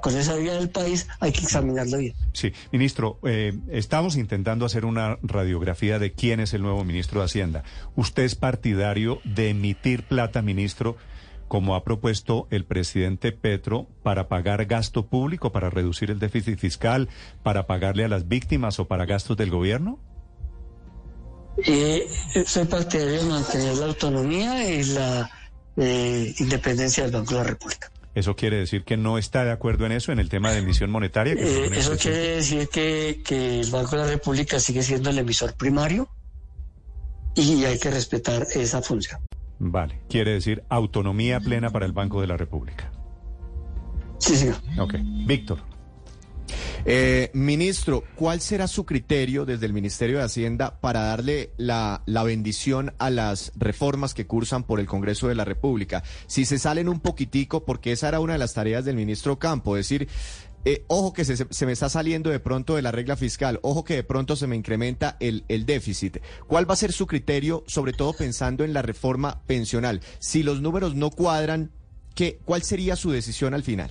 con 0.00 0.16
esa 0.16 0.36
vía 0.36 0.54
del 0.54 0.70
país 0.70 1.08
hay 1.20 1.32
que 1.32 1.40
examinarlo 1.40 1.98
bien. 1.98 2.14
Sí, 2.32 2.52
ministro, 2.70 3.18
eh, 3.24 3.52
estamos 3.70 4.16
intentando 4.16 4.66
hacer 4.66 4.84
una 4.84 5.18
radiografía 5.22 5.98
de 5.98 6.12
quién 6.12 6.40
es 6.40 6.54
el 6.54 6.62
nuevo 6.62 6.84
ministro 6.84 7.20
de 7.20 7.26
Hacienda. 7.26 7.64
¿Usted 7.96 8.22
es 8.24 8.34
partidario 8.34 9.20
de 9.24 9.50
emitir 9.50 10.04
plata, 10.04 10.42
ministro, 10.42 10.96
como 11.48 11.74
ha 11.74 11.84
propuesto 11.84 12.46
el 12.50 12.64
presidente 12.64 13.32
Petro, 13.32 13.86
para 14.02 14.28
pagar 14.28 14.64
gasto 14.64 15.06
público, 15.06 15.52
para 15.52 15.68
reducir 15.68 16.10
el 16.10 16.18
déficit 16.18 16.58
fiscal, 16.58 17.08
para 17.42 17.66
pagarle 17.66 18.04
a 18.04 18.08
las 18.08 18.26
víctimas 18.26 18.78
o 18.78 18.88
para 18.88 19.04
gastos 19.04 19.36
del 19.36 19.50
gobierno? 19.50 19.98
Eh, 21.66 22.08
soy 22.46 22.64
partidario 22.64 23.22
de 23.22 23.28
mantener 23.28 23.76
la 23.76 23.86
autonomía 23.86 24.72
y 24.72 24.82
la 24.84 25.30
eh, 25.76 26.34
independencia 26.38 27.04
del 27.04 27.12
Banco 27.12 27.34
de 27.34 27.40
la 27.40 27.44
República. 27.44 27.91
¿Eso 28.14 28.36
quiere 28.36 28.58
decir 28.58 28.84
que 28.84 28.96
no 28.96 29.16
está 29.16 29.44
de 29.44 29.52
acuerdo 29.52 29.86
en 29.86 29.92
eso, 29.92 30.12
en 30.12 30.18
el 30.18 30.28
tema 30.28 30.52
de 30.52 30.58
emisión 30.58 30.90
monetaria? 30.90 31.32
Eh, 31.32 31.70
eso 31.74 31.96
quiere 31.96 32.36
decir 32.36 32.68
que, 32.68 33.22
que 33.24 33.60
el 33.60 33.70
Banco 33.70 33.96
de 33.96 34.02
la 34.02 34.08
República 34.08 34.60
sigue 34.60 34.82
siendo 34.82 35.10
el 35.10 35.18
emisor 35.18 35.54
primario 35.56 36.08
y 37.34 37.64
hay 37.64 37.78
que 37.78 37.90
respetar 37.90 38.46
esa 38.54 38.82
función. 38.82 39.20
Vale, 39.58 40.00
quiere 40.08 40.32
decir 40.32 40.64
autonomía 40.68 41.40
plena 41.40 41.70
para 41.70 41.86
el 41.86 41.92
Banco 41.92 42.20
de 42.20 42.26
la 42.26 42.36
República. 42.36 42.90
Sí, 44.18 44.36
señor. 44.36 44.56
Ok. 44.78 44.94
Víctor. 45.26 45.71
Eh, 46.84 47.30
ministro, 47.32 48.02
¿cuál 48.16 48.40
será 48.40 48.66
su 48.66 48.84
criterio 48.84 49.44
desde 49.44 49.66
el 49.66 49.72
Ministerio 49.72 50.18
de 50.18 50.24
Hacienda 50.24 50.80
para 50.80 51.02
darle 51.02 51.52
la, 51.56 52.02
la, 52.06 52.24
bendición 52.24 52.92
a 52.98 53.08
las 53.08 53.52
reformas 53.54 54.14
que 54.14 54.26
cursan 54.26 54.64
por 54.64 54.80
el 54.80 54.86
Congreso 54.86 55.28
de 55.28 55.36
la 55.36 55.44
República? 55.44 56.02
Si 56.26 56.44
se 56.44 56.58
salen 56.58 56.88
un 56.88 56.98
poquitico, 56.98 57.64
porque 57.64 57.92
esa 57.92 58.08
era 58.08 58.18
una 58.18 58.32
de 58.32 58.40
las 58.40 58.54
tareas 58.54 58.84
del 58.84 58.96
ministro 58.96 59.38
Campo, 59.38 59.76
decir, 59.76 60.08
eh, 60.64 60.84
ojo 60.88 61.12
que 61.12 61.24
se, 61.24 61.36
se, 61.36 61.66
me 61.66 61.72
está 61.72 61.88
saliendo 61.88 62.30
de 62.30 62.40
pronto 62.40 62.74
de 62.74 62.82
la 62.82 62.90
regla 62.90 63.16
fiscal, 63.16 63.60
ojo 63.62 63.84
que 63.84 63.94
de 63.94 64.04
pronto 64.04 64.34
se 64.34 64.48
me 64.48 64.56
incrementa 64.56 65.16
el, 65.20 65.44
el 65.46 65.66
déficit. 65.66 66.18
¿Cuál 66.48 66.68
va 66.68 66.74
a 66.74 66.76
ser 66.76 66.92
su 66.92 67.06
criterio, 67.06 67.62
sobre 67.68 67.92
todo 67.92 68.12
pensando 68.12 68.64
en 68.64 68.72
la 68.72 68.82
reforma 68.82 69.42
pensional? 69.46 70.00
Si 70.18 70.42
los 70.42 70.60
números 70.60 70.96
no 70.96 71.10
cuadran, 71.10 71.70
¿qué, 72.16 72.40
¿cuál 72.44 72.62
sería 72.62 72.96
su 72.96 73.12
decisión 73.12 73.54
al 73.54 73.62
final? 73.62 73.90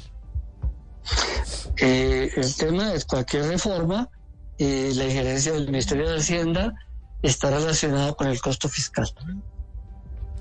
Eh, 1.77 2.31
el 2.35 2.55
tema 2.55 2.93
es 2.93 3.05
cualquier 3.05 3.43
reforma, 3.45 4.09
eh, 4.57 4.91
la 4.95 5.05
injerencia 5.05 5.53
del 5.53 5.65
Ministerio 5.65 6.09
de 6.09 6.17
Hacienda 6.17 6.73
está 7.21 7.49
relacionada 7.49 8.13
con 8.13 8.27
el 8.27 8.39
costo 8.41 8.69
fiscal. 8.69 9.11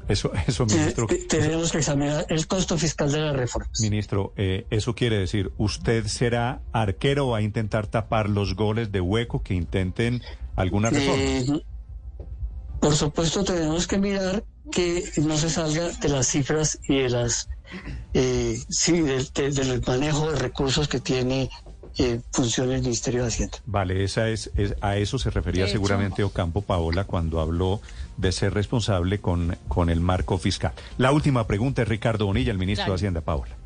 Eso, 0.09 0.33
eso, 0.47 0.67
ministro. 0.67 1.07
tenemos 1.29 1.71
que 1.71 1.79
examinar 1.79 2.27
el 2.29 2.47
costo 2.49 2.77
fiscal 2.77 3.13
de 3.13 3.21
las 3.21 3.37
reformas. 3.37 3.81
Ministro, 3.81 4.33
eh, 4.37 4.67
eso 4.71 4.95
quiere 4.95 5.19
decir, 5.19 5.53
¿usted 5.57 6.07
será 6.07 6.63
arquero 6.73 7.29
o 7.29 7.31
va 7.31 7.39
a 7.39 7.43
intentar 7.43 7.87
tapar 7.87 8.29
los 8.29 8.57
goles 8.57 8.91
de 8.91 9.01
hueco 9.01 9.43
que 9.43 9.55
intenten 9.55 10.21
alguna 10.57 10.91
reforma? 10.91 11.23
Eh, 11.23 11.63
por 12.81 12.97
supuesto, 12.97 13.45
tenemos 13.45 13.87
que 13.87 13.99
mirar 13.99 14.43
que 14.71 15.05
no 15.19 15.37
se 15.37 15.51
salga 15.51 15.89
de 15.89 16.09
las 16.09 16.27
cifras 16.27 16.79
y 16.89 16.99
de 16.99 17.11
las 17.11 17.49
eh, 18.15 18.59
sí, 18.69 19.01
del, 19.01 19.33
del, 19.33 19.83
manejo 19.87 20.33
de 20.33 20.39
recursos 20.39 20.89
que 20.89 20.99
tiene 21.01 21.51
eh, 21.99 22.21
funciones 22.33 22.77
el 22.77 22.83
Ministerio 22.83 23.23
de 23.23 23.29
Hacienda. 23.29 23.59
Vale, 23.67 24.03
esa 24.03 24.29
es, 24.29 24.51
es 24.57 24.75
a 24.81 24.97
eso 24.97 25.19
se 25.19 25.31
refería 25.31 25.69
seguramente 25.69 26.25
Ocampo 26.25 26.63
Paola 26.63 27.05
cuando 27.05 27.41
habló 27.41 27.81
de 28.17 28.33
ser 28.33 28.55
responsable 28.55 29.21
con, 29.21 29.57
con 29.69 29.91
el 29.91 30.01
marco 30.01 30.39
fiscal. 30.39 30.73
La 30.99 31.13
última 31.13 31.47
pregunta 31.47 31.83
es 31.83 31.89
Ricardo 31.89 32.27
Bonilla, 32.27 32.51
el 32.51 32.59
ministro 32.59 32.85
claro. 32.87 32.93
de 32.93 32.97
Hacienda, 32.97 33.21
Paola. 33.21 33.60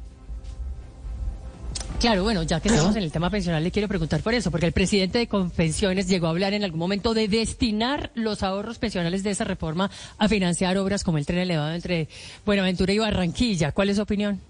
Claro, 2.01 2.23
bueno, 2.23 2.43
ya 2.43 2.61
que 2.61 2.69
estamos 2.69 2.97
en 2.97 3.03
el 3.03 3.13
tema 3.13 3.31
pensional, 3.31 3.63
le 3.63 3.71
quiero 3.71 3.89
preguntar 3.89 4.21
por 4.21 4.35
eso, 4.35 4.51
porque 4.51 4.67
el 4.67 4.73
presidente 4.73 5.19
de 5.19 5.27
Confensiones 5.27 6.07
llegó 6.07 6.27
a 6.27 6.31
hablar 6.31 6.53
en 6.53 6.65
algún 6.65 6.79
momento 6.79 7.15
de 7.15 7.29
destinar 7.29 8.11
los 8.15 8.43
ahorros 8.43 8.79
pensionales 8.79 9.23
de 9.23 9.31
esa 9.31 9.45
reforma 9.45 9.91
a 10.19 10.29
financiar 10.29 10.77
obras 10.77 11.03
como 11.03 11.19
el 11.19 11.27
tren 11.27 11.39
elevado 11.39 11.73
entre 11.73 12.09
Buenaventura 12.45 12.93
y 12.93 12.99
Barranquilla. 12.99 13.73
¿Cuál 13.73 13.91
es 13.91 13.97
su 13.97 14.03
opinión? 14.03 14.41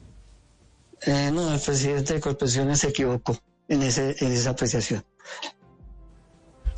Eh, 1.06 1.30
no, 1.32 1.52
el 1.52 1.60
presidente 1.60 2.14
de 2.14 2.20
Confensiones 2.20 2.80
se 2.80 2.88
equivocó 2.88 3.38
en, 3.68 3.82
ese, 3.82 4.16
en 4.18 4.32
esa 4.32 4.50
apreciación. 4.50 5.04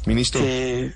Ministro. 0.05 0.41
Eh, 0.45 0.95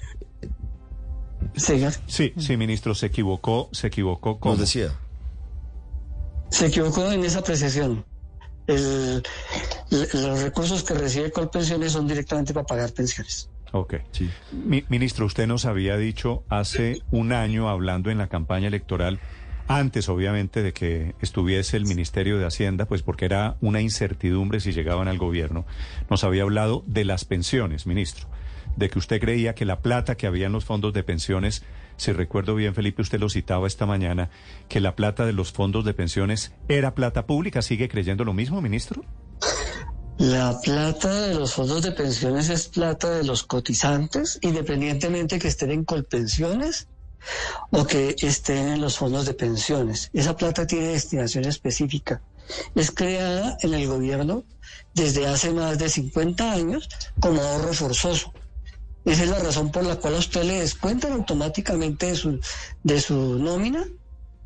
señor. 1.56 1.94
Sí, 2.06 2.34
sí, 2.38 2.56
ministro, 2.56 2.94
se 2.94 3.06
equivocó, 3.06 3.70
se 3.72 3.86
equivocó. 3.86 4.38
Como 4.40 4.56
decía. 4.56 4.92
Se 6.50 6.66
equivocó 6.66 7.10
en 7.10 7.24
esa 7.24 7.38
apreciación 7.38 8.04
el, 8.70 9.22
los 9.90 10.42
recursos 10.42 10.82
que 10.82 10.94
recibe 10.94 11.30
Colpensiones 11.30 11.92
son 11.92 12.06
directamente 12.06 12.52
para 12.52 12.66
pagar 12.66 12.92
pensiones. 12.92 13.48
Ok. 13.72 13.94
Sí. 14.12 14.30
Mi, 14.52 14.84
ministro, 14.88 15.26
usted 15.26 15.46
nos 15.46 15.64
había 15.64 15.96
dicho 15.96 16.42
hace 16.48 17.02
un 17.10 17.32
año, 17.32 17.68
hablando 17.68 18.10
en 18.10 18.18
la 18.18 18.28
campaña 18.28 18.68
electoral, 18.68 19.20
antes 19.68 20.08
obviamente 20.08 20.62
de 20.62 20.72
que 20.72 21.14
estuviese 21.20 21.76
el 21.76 21.86
Ministerio 21.86 22.38
de 22.38 22.46
Hacienda, 22.46 22.86
pues 22.86 23.02
porque 23.02 23.26
era 23.26 23.56
una 23.60 23.80
incertidumbre 23.80 24.58
si 24.58 24.72
llegaban 24.72 25.06
al 25.06 25.18
gobierno, 25.18 25.64
nos 26.08 26.24
había 26.24 26.42
hablado 26.42 26.82
de 26.86 27.04
las 27.04 27.24
pensiones, 27.24 27.86
ministro, 27.86 28.26
de 28.76 28.90
que 28.90 28.98
usted 28.98 29.20
creía 29.20 29.54
que 29.54 29.64
la 29.64 29.80
plata 29.80 30.16
que 30.16 30.26
había 30.26 30.46
en 30.46 30.52
los 30.52 30.64
fondos 30.64 30.92
de 30.92 31.04
pensiones 31.04 31.62
si 32.00 32.12
recuerdo 32.12 32.54
bien, 32.54 32.74
Felipe, 32.74 33.02
usted 33.02 33.20
lo 33.20 33.28
citaba 33.28 33.66
esta 33.66 33.84
mañana, 33.84 34.30
que 34.68 34.80
la 34.80 34.96
plata 34.96 35.26
de 35.26 35.34
los 35.34 35.52
fondos 35.52 35.84
de 35.84 35.92
pensiones 35.92 36.52
era 36.66 36.94
plata 36.94 37.26
pública. 37.26 37.60
¿Sigue 37.60 37.90
creyendo 37.90 38.24
lo 38.24 38.32
mismo, 38.32 38.62
ministro? 38.62 39.04
La 40.16 40.58
plata 40.62 41.12
de 41.28 41.34
los 41.34 41.52
fondos 41.52 41.82
de 41.82 41.92
pensiones 41.92 42.48
es 42.48 42.68
plata 42.68 43.10
de 43.10 43.24
los 43.24 43.42
cotizantes, 43.42 44.38
independientemente 44.40 45.38
que 45.38 45.48
estén 45.48 45.72
en 45.72 45.84
colpensiones 45.84 46.88
o 47.70 47.86
que 47.86 48.16
estén 48.22 48.68
en 48.68 48.80
los 48.80 48.96
fondos 48.96 49.26
de 49.26 49.34
pensiones. 49.34 50.08
Esa 50.14 50.34
plata 50.36 50.66
tiene 50.66 50.88
destinación 50.88 51.44
específica. 51.44 52.22
Es 52.74 52.90
creada 52.90 53.58
en 53.60 53.74
el 53.74 53.86
gobierno 53.86 54.44
desde 54.94 55.26
hace 55.26 55.50
más 55.50 55.78
de 55.78 55.90
50 55.90 56.50
años 56.50 56.88
como 57.20 57.42
ahorro 57.42 57.74
forzoso. 57.74 58.32
Esa 59.04 59.24
es 59.24 59.30
la 59.30 59.38
razón 59.38 59.70
por 59.70 59.84
la 59.84 59.96
cual 59.96 60.14
a 60.14 60.18
usted 60.18 60.44
le 60.44 60.60
descuentan 60.60 61.12
automáticamente 61.12 62.06
de 62.06 62.16
su, 62.16 62.40
de 62.82 63.00
su 63.00 63.38
nómina, 63.38 63.84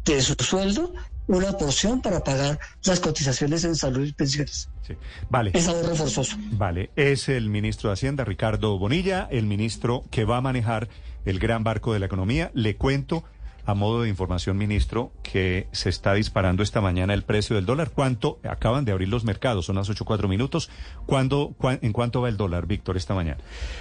de 0.04 0.22
su 0.22 0.34
sueldo, 0.34 0.92
una 1.26 1.52
porción 1.52 2.02
para 2.02 2.22
pagar 2.22 2.58
las 2.84 3.00
cotizaciones 3.00 3.64
en 3.64 3.74
salud 3.74 4.06
y 4.06 4.12
pensiones. 4.12 4.68
Sí. 4.86 4.94
Vale. 5.30 5.50
Es 5.54 5.66
ahorro 5.68 5.96
forzoso. 5.96 6.36
Vale. 6.52 6.90
Es 6.96 7.28
el 7.28 7.48
ministro 7.48 7.88
de 7.88 7.94
Hacienda, 7.94 8.24
Ricardo 8.24 8.78
Bonilla, 8.78 9.26
el 9.30 9.46
ministro 9.46 10.04
que 10.10 10.24
va 10.24 10.36
a 10.36 10.40
manejar 10.40 10.88
el 11.24 11.38
gran 11.38 11.64
barco 11.64 11.92
de 11.92 12.00
la 12.00 12.06
economía. 12.06 12.50
Le 12.54 12.76
cuento 12.76 13.24
a 13.66 13.74
modo 13.74 14.02
de 14.02 14.08
información, 14.08 14.56
ministro, 14.56 15.12
que 15.22 15.68
se 15.72 15.88
está 15.88 16.14
disparando 16.14 16.62
esta 16.62 16.80
mañana 16.80 17.14
el 17.14 17.22
precio 17.22 17.56
del 17.56 17.66
dólar. 17.66 17.90
¿Cuánto? 17.90 18.38
Acaban 18.44 18.84
de 18.84 18.92
abrir 18.92 19.08
los 19.08 19.24
mercados, 19.24 19.66
son 19.66 19.76
las 19.76 19.88
ocho 19.88 20.04
cuatro 20.04 20.28
minutos. 20.28 20.70
¿Cuándo, 21.06 21.54
¿En 21.62 21.92
cuánto 21.92 22.20
va 22.20 22.28
el 22.28 22.36
dólar, 22.36 22.66
Víctor, 22.66 22.96
esta 22.96 23.14
mañana? 23.14 23.38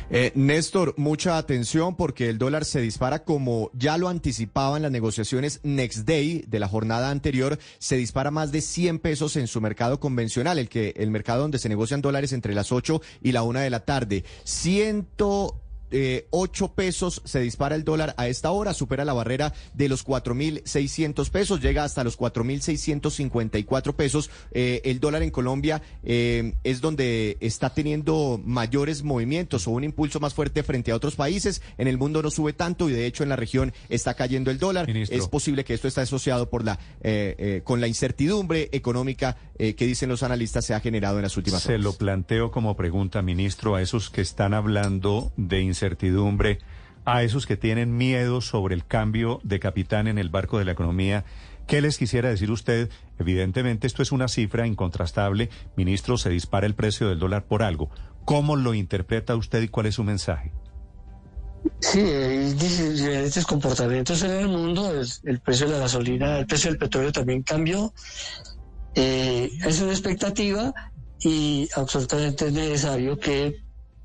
Eh, 0.10 0.32
Néstor, 0.36 0.94
mucha 0.98 1.38
atención 1.38 1.96
porque 1.96 2.30
el 2.30 2.38
dólar 2.38 2.66
se 2.66 2.82
dispara 2.82 3.24
como 3.24 3.72
ya 3.74 3.98
lo 3.98 4.10
anticipaban 4.10 4.82
las 4.82 4.92
negociaciones 4.92 5.60
Next 5.64 6.08
Day 6.08 6.46
de 6.48 6.60
la 6.60 6.68
jornada 6.68 7.10
anterior. 7.10 7.60
Se 7.80 7.98
dispara 7.98 8.32
más 8.32 8.52
de 8.52 8.62
100 8.62 9.00
pesos 9.00 9.36
en 9.36 9.48
su 9.48 9.62
mercado 9.62 10.00
convencional, 10.00 10.60
el, 10.60 10.70
que, 10.70 10.94
el 10.98 11.12
mercado 11.12 11.42
donde 11.42 11.60
se 11.60 11.70
negocian 11.70 12.02
dólares 12.02 12.34
entre 12.34 12.54
las 12.54 12.72
8 12.72 13.02
y 13.22 13.32
la 13.32 13.44
una 13.44 13.62
de 13.62 13.70
la 13.70 13.82
tarde. 13.82 14.24
Ciento 14.44 15.60
eh, 15.94 16.28
8 16.32 16.74
pesos 16.74 17.22
se 17.24 17.40
dispara 17.40 17.76
el 17.76 17.84
dólar 17.84 18.16
a 18.18 18.28
esta 18.28 18.50
hora, 18.52 18.74
supera 18.74 19.06
la 19.06 19.14
barrera 19.14 19.54
de 19.74 19.88
los 19.88 20.06
4.600 20.06 21.30
pesos, 21.30 21.62
llega 21.62 21.84
hasta 21.84 22.04
los 22.04 22.18
4.654 22.18 23.94
pesos. 23.94 24.30
Eh, 24.52 24.82
el 24.86 25.00
dólar 25.00 25.22
en 25.24 25.32
Colombia 25.32 25.82
eh, 26.04 26.56
es 26.64 26.82
donde 26.82 27.38
está 27.40 27.74
teniendo 27.74 28.42
mayores 28.44 29.04
movimientos 29.04 29.68
o 29.68 29.72
un 29.72 29.84
impulso 29.84 30.20
más 30.20 30.34
fuerte 30.34 30.64
frente 30.64 30.92
a 30.92 30.96
otros 30.96 31.16
países. 31.16 31.62
En 31.78 31.88
el 31.88 31.98
mundo 31.98 32.22
no 32.24 32.32
sube 32.32 32.54
tanto 32.54 32.90
y 32.90 32.94
de 32.94 33.06
hecho 33.06 33.24
en 33.24 33.30
la 33.30 33.36
región 33.36 33.72
está 33.90 34.16
cayendo 34.16 34.52
el 34.52 34.58
dólar. 34.58 34.88
Ministro. 34.88 35.18
Es 35.18 35.28
posible 35.28 35.64
que 35.64 35.74
esto 35.74 35.88
está 35.88 36.02
asociado 36.02 36.50
por 36.50 36.66
la 36.66 36.80
eh, 37.02 37.62
con 37.64 37.82
la 37.82 37.88
incertidumbre 37.88 38.70
económica 38.72 39.38
que 39.58 39.86
dicen 39.86 40.10
los 40.10 40.24
analistas 40.24 40.66
se 40.66 40.74
ha 40.74 40.80
generado 40.80 41.18
en 41.18 41.24
las 41.24 41.38
últimas 41.38 41.62
Se 41.62 41.74
horas. 41.74 41.84
lo 41.84 41.94
planteo 41.94 42.52
como 42.52 42.76
pregunta, 42.76 43.22
ministro, 43.22 43.76
a 43.76 43.82
esos 43.82 44.10
que 44.10 44.22
están 44.22 44.54
hablando 44.54 45.32
de 45.38 45.62
incertidumbre, 45.62 45.83
a 47.06 47.24
esos 47.24 47.46
que 47.46 47.58
tienen 47.58 47.98
miedo 47.98 48.42
sobre 48.42 48.76
el 48.76 48.86
cambio 48.86 49.40
de 49.44 49.60
capitán 49.60 50.08
en 50.08 50.18
el 50.18 50.30
barco 50.30 50.58
de 50.58 50.66
la 50.66 50.72
economía. 50.72 51.26
¿Qué 51.68 51.82
les 51.82 51.98
quisiera 51.98 52.30
decir 52.30 52.52
usted? 52.52 52.90
Evidentemente 53.20 53.88
esto 53.88 54.02
es 54.02 54.12
una 54.12 54.28
cifra 54.28 54.68
incontrastable. 54.68 55.50
Ministro, 55.76 56.18
se 56.18 56.30
dispara 56.30 56.66
el 56.66 56.76
precio 56.76 57.08
del 57.08 57.20
dólar 57.20 57.46
por 57.46 57.64
algo. 57.64 57.90
¿Cómo 58.26 58.56
lo 58.56 58.74
interpreta 58.74 59.36
usted 59.36 59.62
y 59.62 59.68
cuál 59.68 59.88
es 59.88 59.96
su 59.96 60.04
mensaje? 60.04 60.52
Sí, 61.80 62.00
hay 62.00 62.54
diferentes 62.54 63.46
comportamientos 63.46 64.22
en 64.24 64.32
el 64.32 64.48
mundo. 64.50 64.92
El, 64.92 65.08
el, 65.24 65.40
precio 65.40 65.68
de 65.68 65.74
la 65.74 65.80
gasolina, 65.80 66.40
el 66.40 66.46
precio 66.46 66.70
del 66.70 66.78
petróleo 66.78 67.12
también 67.12 67.44
cambió. 67.44 67.94
Eh, 68.96 69.50
es 69.66 69.82
una 69.82 69.92
expectativa 69.92 70.74
y 71.20 71.70
absolutamente 71.76 72.48
es 72.48 72.54
necesario 72.54 73.18
que 73.18 73.63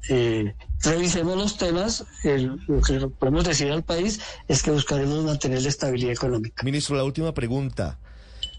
eh, 0.08 0.54
revisemos 0.82 1.36
los 1.36 1.56
temas. 1.56 2.04
Lo 2.24 2.80
que 2.80 3.08
podemos 3.18 3.44
decir 3.44 3.70
al 3.70 3.82
país 3.82 4.20
es 4.48 4.62
que 4.62 4.70
buscaremos 4.70 5.24
mantener 5.24 5.62
la 5.62 5.68
estabilidad 5.68 6.12
económica. 6.12 6.62
Ministro, 6.64 6.96
la 6.96 7.04
última 7.04 7.34
pregunta 7.34 7.98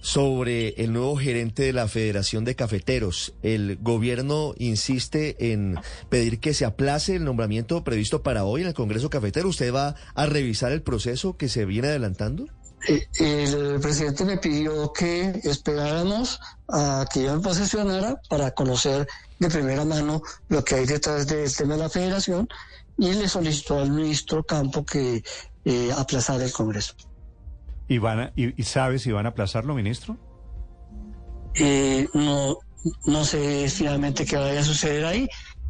sobre 0.01 0.69
el 0.81 0.93
nuevo 0.93 1.17
gerente 1.17 1.63
de 1.63 1.73
la 1.73 1.87
Federación 1.87 2.45
de 2.45 2.55
Cafeteros. 2.55 3.33
El 3.43 3.77
gobierno 3.81 4.53
insiste 4.57 5.51
en 5.51 5.75
pedir 6.09 6.39
que 6.39 6.53
se 6.53 6.65
aplace 6.65 7.15
el 7.15 7.25
nombramiento 7.25 7.83
previsto 7.83 8.23
para 8.23 8.45
hoy 8.45 8.61
en 8.61 8.67
el 8.67 8.73
Congreso 8.73 9.09
Cafetero. 9.09 9.49
¿Usted 9.49 9.73
va 9.73 9.95
a 10.15 10.25
revisar 10.25 10.71
el 10.71 10.81
proceso 10.81 11.37
que 11.37 11.49
se 11.49 11.65
viene 11.65 11.89
adelantando? 11.89 12.47
El 12.87 13.79
presidente 13.81 14.25
me 14.25 14.37
pidió 14.37 14.91
que 14.93 15.41
esperáramos 15.43 16.39
a 16.67 17.05
que 17.11 17.23
yo 17.23 17.35
me 17.35 17.41
posesionara 17.41 18.19
para 18.29 18.51
conocer 18.51 19.07
de 19.39 19.49
primera 19.49 19.85
mano 19.85 20.21
lo 20.47 20.63
que 20.63 20.75
hay 20.75 20.85
detrás 20.85 21.27
del 21.27 21.53
tema 21.55 21.75
de 21.75 21.79
la 21.81 21.89
federación 21.89 22.47
y 22.97 23.13
le 23.13 23.27
solicitó 23.27 23.79
al 23.79 23.91
ministro 23.91 24.43
Campo 24.43 24.85
que 24.85 25.23
eh, 25.65 25.91
aplazara 25.97 26.43
el 26.43 26.51
Congreso. 26.51 26.93
¿Y, 27.87 27.97
van 27.97 28.31
y, 28.35 28.63
sabe 28.63 28.99
si 28.99 29.11
van 29.11 29.25
a 29.25 29.29
aplazarlo, 29.29 29.73
ministro? 29.73 30.17
Eh, 31.55 32.07
no, 32.13 32.57
no 33.05 33.25
sé 33.25 33.67
finalmente 33.69 34.25
qué 34.25 34.35
vaya 34.35 34.59
a 34.59 34.63
suceder 34.63 35.05
ahí. 35.05 35.27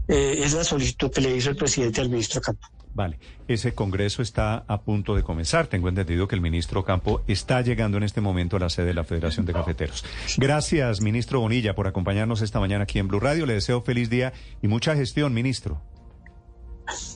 Eh, 0.08 0.42
es 0.44 0.54
la 0.54 0.64
solicitud 0.64 1.12
que 1.12 1.22
le 1.22 1.36
hizo 1.36 1.52
el 1.52 1.56
presidente 1.56 2.02
al 2.02 2.10
ministro 2.10 2.42
Campo. 2.42 2.68
Vale, 2.94 3.20
ese 3.48 3.74
Congreso 3.74 4.22
está 4.22 4.66
a 4.68 4.82
punto 4.82 5.16
de 5.16 5.24
comenzar. 5.24 5.68
Tengo 5.68 5.90
entendido 5.90 6.28
que 6.28 6.36
el 6.36 6.42
ministro 6.42 6.84
Campo 6.84 7.22
está 7.28 7.62
llegando 7.62 7.98
en 7.98 8.04
este 8.04 8.22
momento 8.22 8.58
a 8.58 8.60
la 8.60 8.70
sede 8.70 8.88
de 8.88 8.94
la 8.94 9.04
Federación 9.04 9.46
de 9.46 9.54
Cafeteros. 9.54 10.04
Gracias, 10.38 11.02
ministro 11.02 11.40
Bonilla, 11.40 11.76
por 11.76 11.88
acompañarnos 11.88 12.42
esta 12.42 12.60
mañana 12.60 12.84
aquí 12.84 13.00
en 13.00 13.08
Blue 13.08 13.20
Radio. 13.20 13.46
Le 13.46 13.54
deseo 13.54 13.82
feliz 13.82 14.10
día 14.10 14.34
y 14.62 14.68
mucha 14.68 14.96
gestión, 14.96 15.34
ministro. 15.34 15.82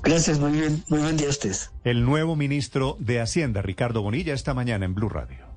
Gracias, 0.03 0.39
muy 0.39 0.51
bien, 0.51 0.83
muy 0.87 0.99
buen 0.99 1.17
día 1.17 1.27
a 1.27 1.31
ustedes. 1.31 1.71
El 1.83 2.05
nuevo 2.05 2.35
ministro 2.35 2.95
de 2.99 3.19
Hacienda, 3.19 3.61
Ricardo 3.61 4.01
Bonilla, 4.03 4.33
esta 4.33 4.53
mañana 4.53 4.85
en 4.85 4.93
Blue 4.93 5.09
Radio. 5.09 5.53